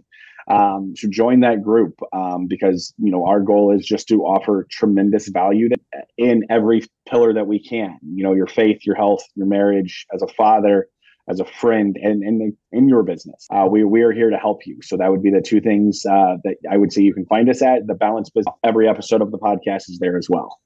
um, 0.48 0.94
so 0.96 1.08
join 1.10 1.42
that 1.42 1.64
group 1.64 2.00
um, 2.14 2.48
because 2.48 2.94
you 2.98 3.12
know 3.12 3.26
our 3.26 3.40
goal 3.40 3.74
is 3.74 3.86
just 3.86 4.08
to 4.08 4.22
offer 4.22 4.68
tremendous 4.70 5.28
value 5.28 5.70
to, 5.70 5.78
in 6.18 6.46
every 6.50 6.84
pillar 7.08 7.34
that 7.34 7.48
we 7.48 7.60
can 7.60 7.98
you 8.02 8.24
know 8.24 8.34
your 8.34 8.48
faith 8.48 8.80
your 8.84 8.96
health 8.96 9.24
your 9.36 9.46
marriage 9.46 10.06
as 10.14 10.22
a 10.22 10.28
father 10.28 10.88
as 11.32 11.39
a 11.39 11.46
friend 11.46 11.98
and 12.02 12.24
in, 12.24 12.56
in 12.72 12.89
your 12.89 13.04
business. 13.04 13.48
Uh, 13.54 13.65
we, 13.70 13.84
we 13.84 14.02
are 14.02 14.12
here 14.12 14.30
to 14.30 14.38
help 14.38 14.65
you. 14.65 14.78
So 14.82 14.98
that 14.98 15.10
would 15.10 15.24
be 15.24 15.32
the 15.32 15.41
two 15.41 15.62
things 15.62 16.06
uh, 16.06 16.36
that 16.44 16.58
i 16.70 16.78
would 16.78 16.91
say 16.94 17.02
you 17.02 17.13
can 17.13 17.26
find 17.26 17.50
us 17.50 17.62
at. 17.62 17.88
The 17.88 17.96
balance 17.96 18.30
business 18.30 18.54
every 18.63 18.88
episode 18.88 19.22
of 19.22 19.32
the 19.32 19.39
podcast 19.39 19.89
is 19.89 19.98
there 20.00 20.17
as 20.17 20.30
well. 20.30 20.60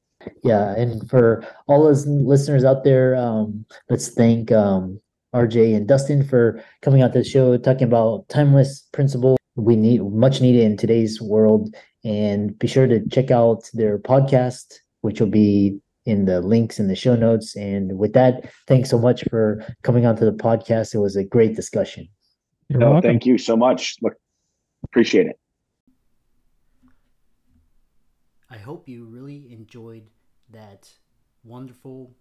Yeah, 0.43 0.73
and 0.75 1.07
for 1.09 1.45
all 1.67 1.83
those 1.83 2.07
listeners 2.07 2.63
out 2.63 2.83
there, 2.83 3.15
um, 3.15 3.65
let's 3.89 4.09
thank 4.09 4.51
um, 4.51 4.99
RJ 5.35 5.75
and 5.75 5.87
Dustin 5.87 6.27
for 6.27 6.63
coming 6.81 7.03
out 7.03 7.13
to 7.13 7.19
the 7.19 7.25
show, 7.25 7.55
talking 7.57 7.87
about 7.87 8.27
timeless 8.29 8.87
principle 8.91 9.37
we 9.55 9.75
need 9.75 10.03
much 10.03 10.41
needed 10.41 10.63
in 10.63 10.77
today's 10.77 11.21
world. 11.21 11.75
And 12.03 12.57
be 12.59 12.67
sure 12.67 12.87
to 12.87 13.07
check 13.09 13.31
out 13.31 13.69
their 13.73 13.97
podcast, 13.97 14.75
which 15.01 15.19
will 15.19 15.29
be 15.29 15.79
in 16.05 16.25
the 16.25 16.41
links 16.41 16.79
in 16.79 16.87
the 16.87 16.95
show 16.95 17.15
notes. 17.15 17.55
And 17.55 17.97
with 17.97 18.13
that, 18.13 18.51
thanks 18.67 18.89
so 18.89 18.99
much 18.99 19.23
for 19.29 19.65
coming 19.83 20.05
onto 20.05 20.25
the 20.25 20.31
podcast. 20.31 20.93
It 20.93 20.99
was 20.99 21.15
a 21.15 21.23
great 21.23 21.55
discussion. 21.55 22.07
You're 22.69 22.79
no, 22.79 22.91
welcome. 22.91 23.09
thank 23.09 23.25
you 23.25 23.37
so 23.37 23.55
much. 23.55 23.95
Look, 24.01 24.13
appreciate 24.83 25.27
it. 25.27 25.39
I 28.49 28.57
hope 28.57 28.87
you 28.87 29.05
really 29.05 29.51
enjoyed 29.51 30.03
that 30.51 30.89
wonderful, 31.43 32.15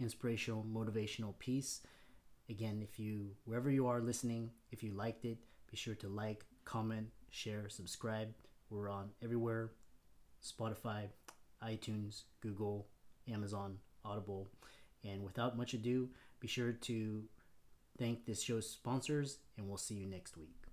inspirational, 0.00 0.64
motivational 0.64 1.38
piece. 1.38 1.82
Again, 2.48 2.80
if 2.82 2.98
you, 2.98 3.30
wherever 3.44 3.70
you 3.70 3.86
are 3.86 4.00
listening, 4.00 4.50
if 4.70 4.82
you 4.82 4.92
liked 4.92 5.24
it, 5.24 5.38
be 5.70 5.76
sure 5.76 5.94
to 5.96 6.08
like, 6.08 6.44
comment, 6.64 7.08
share, 7.30 7.68
subscribe. 7.68 8.32
We're 8.70 8.90
on 8.90 9.10
everywhere 9.22 9.70
Spotify, 10.42 11.08
iTunes, 11.62 12.22
Google, 12.40 12.86
Amazon, 13.32 13.78
Audible. 14.04 14.48
And 15.04 15.22
without 15.22 15.56
much 15.56 15.74
ado, 15.74 16.10
be 16.40 16.48
sure 16.48 16.72
to 16.72 17.24
thank 17.98 18.26
this 18.26 18.42
show's 18.42 18.68
sponsors, 18.68 19.38
and 19.56 19.68
we'll 19.68 19.76
see 19.76 19.94
you 19.94 20.06
next 20.06 20.36
week. 20.36 20.65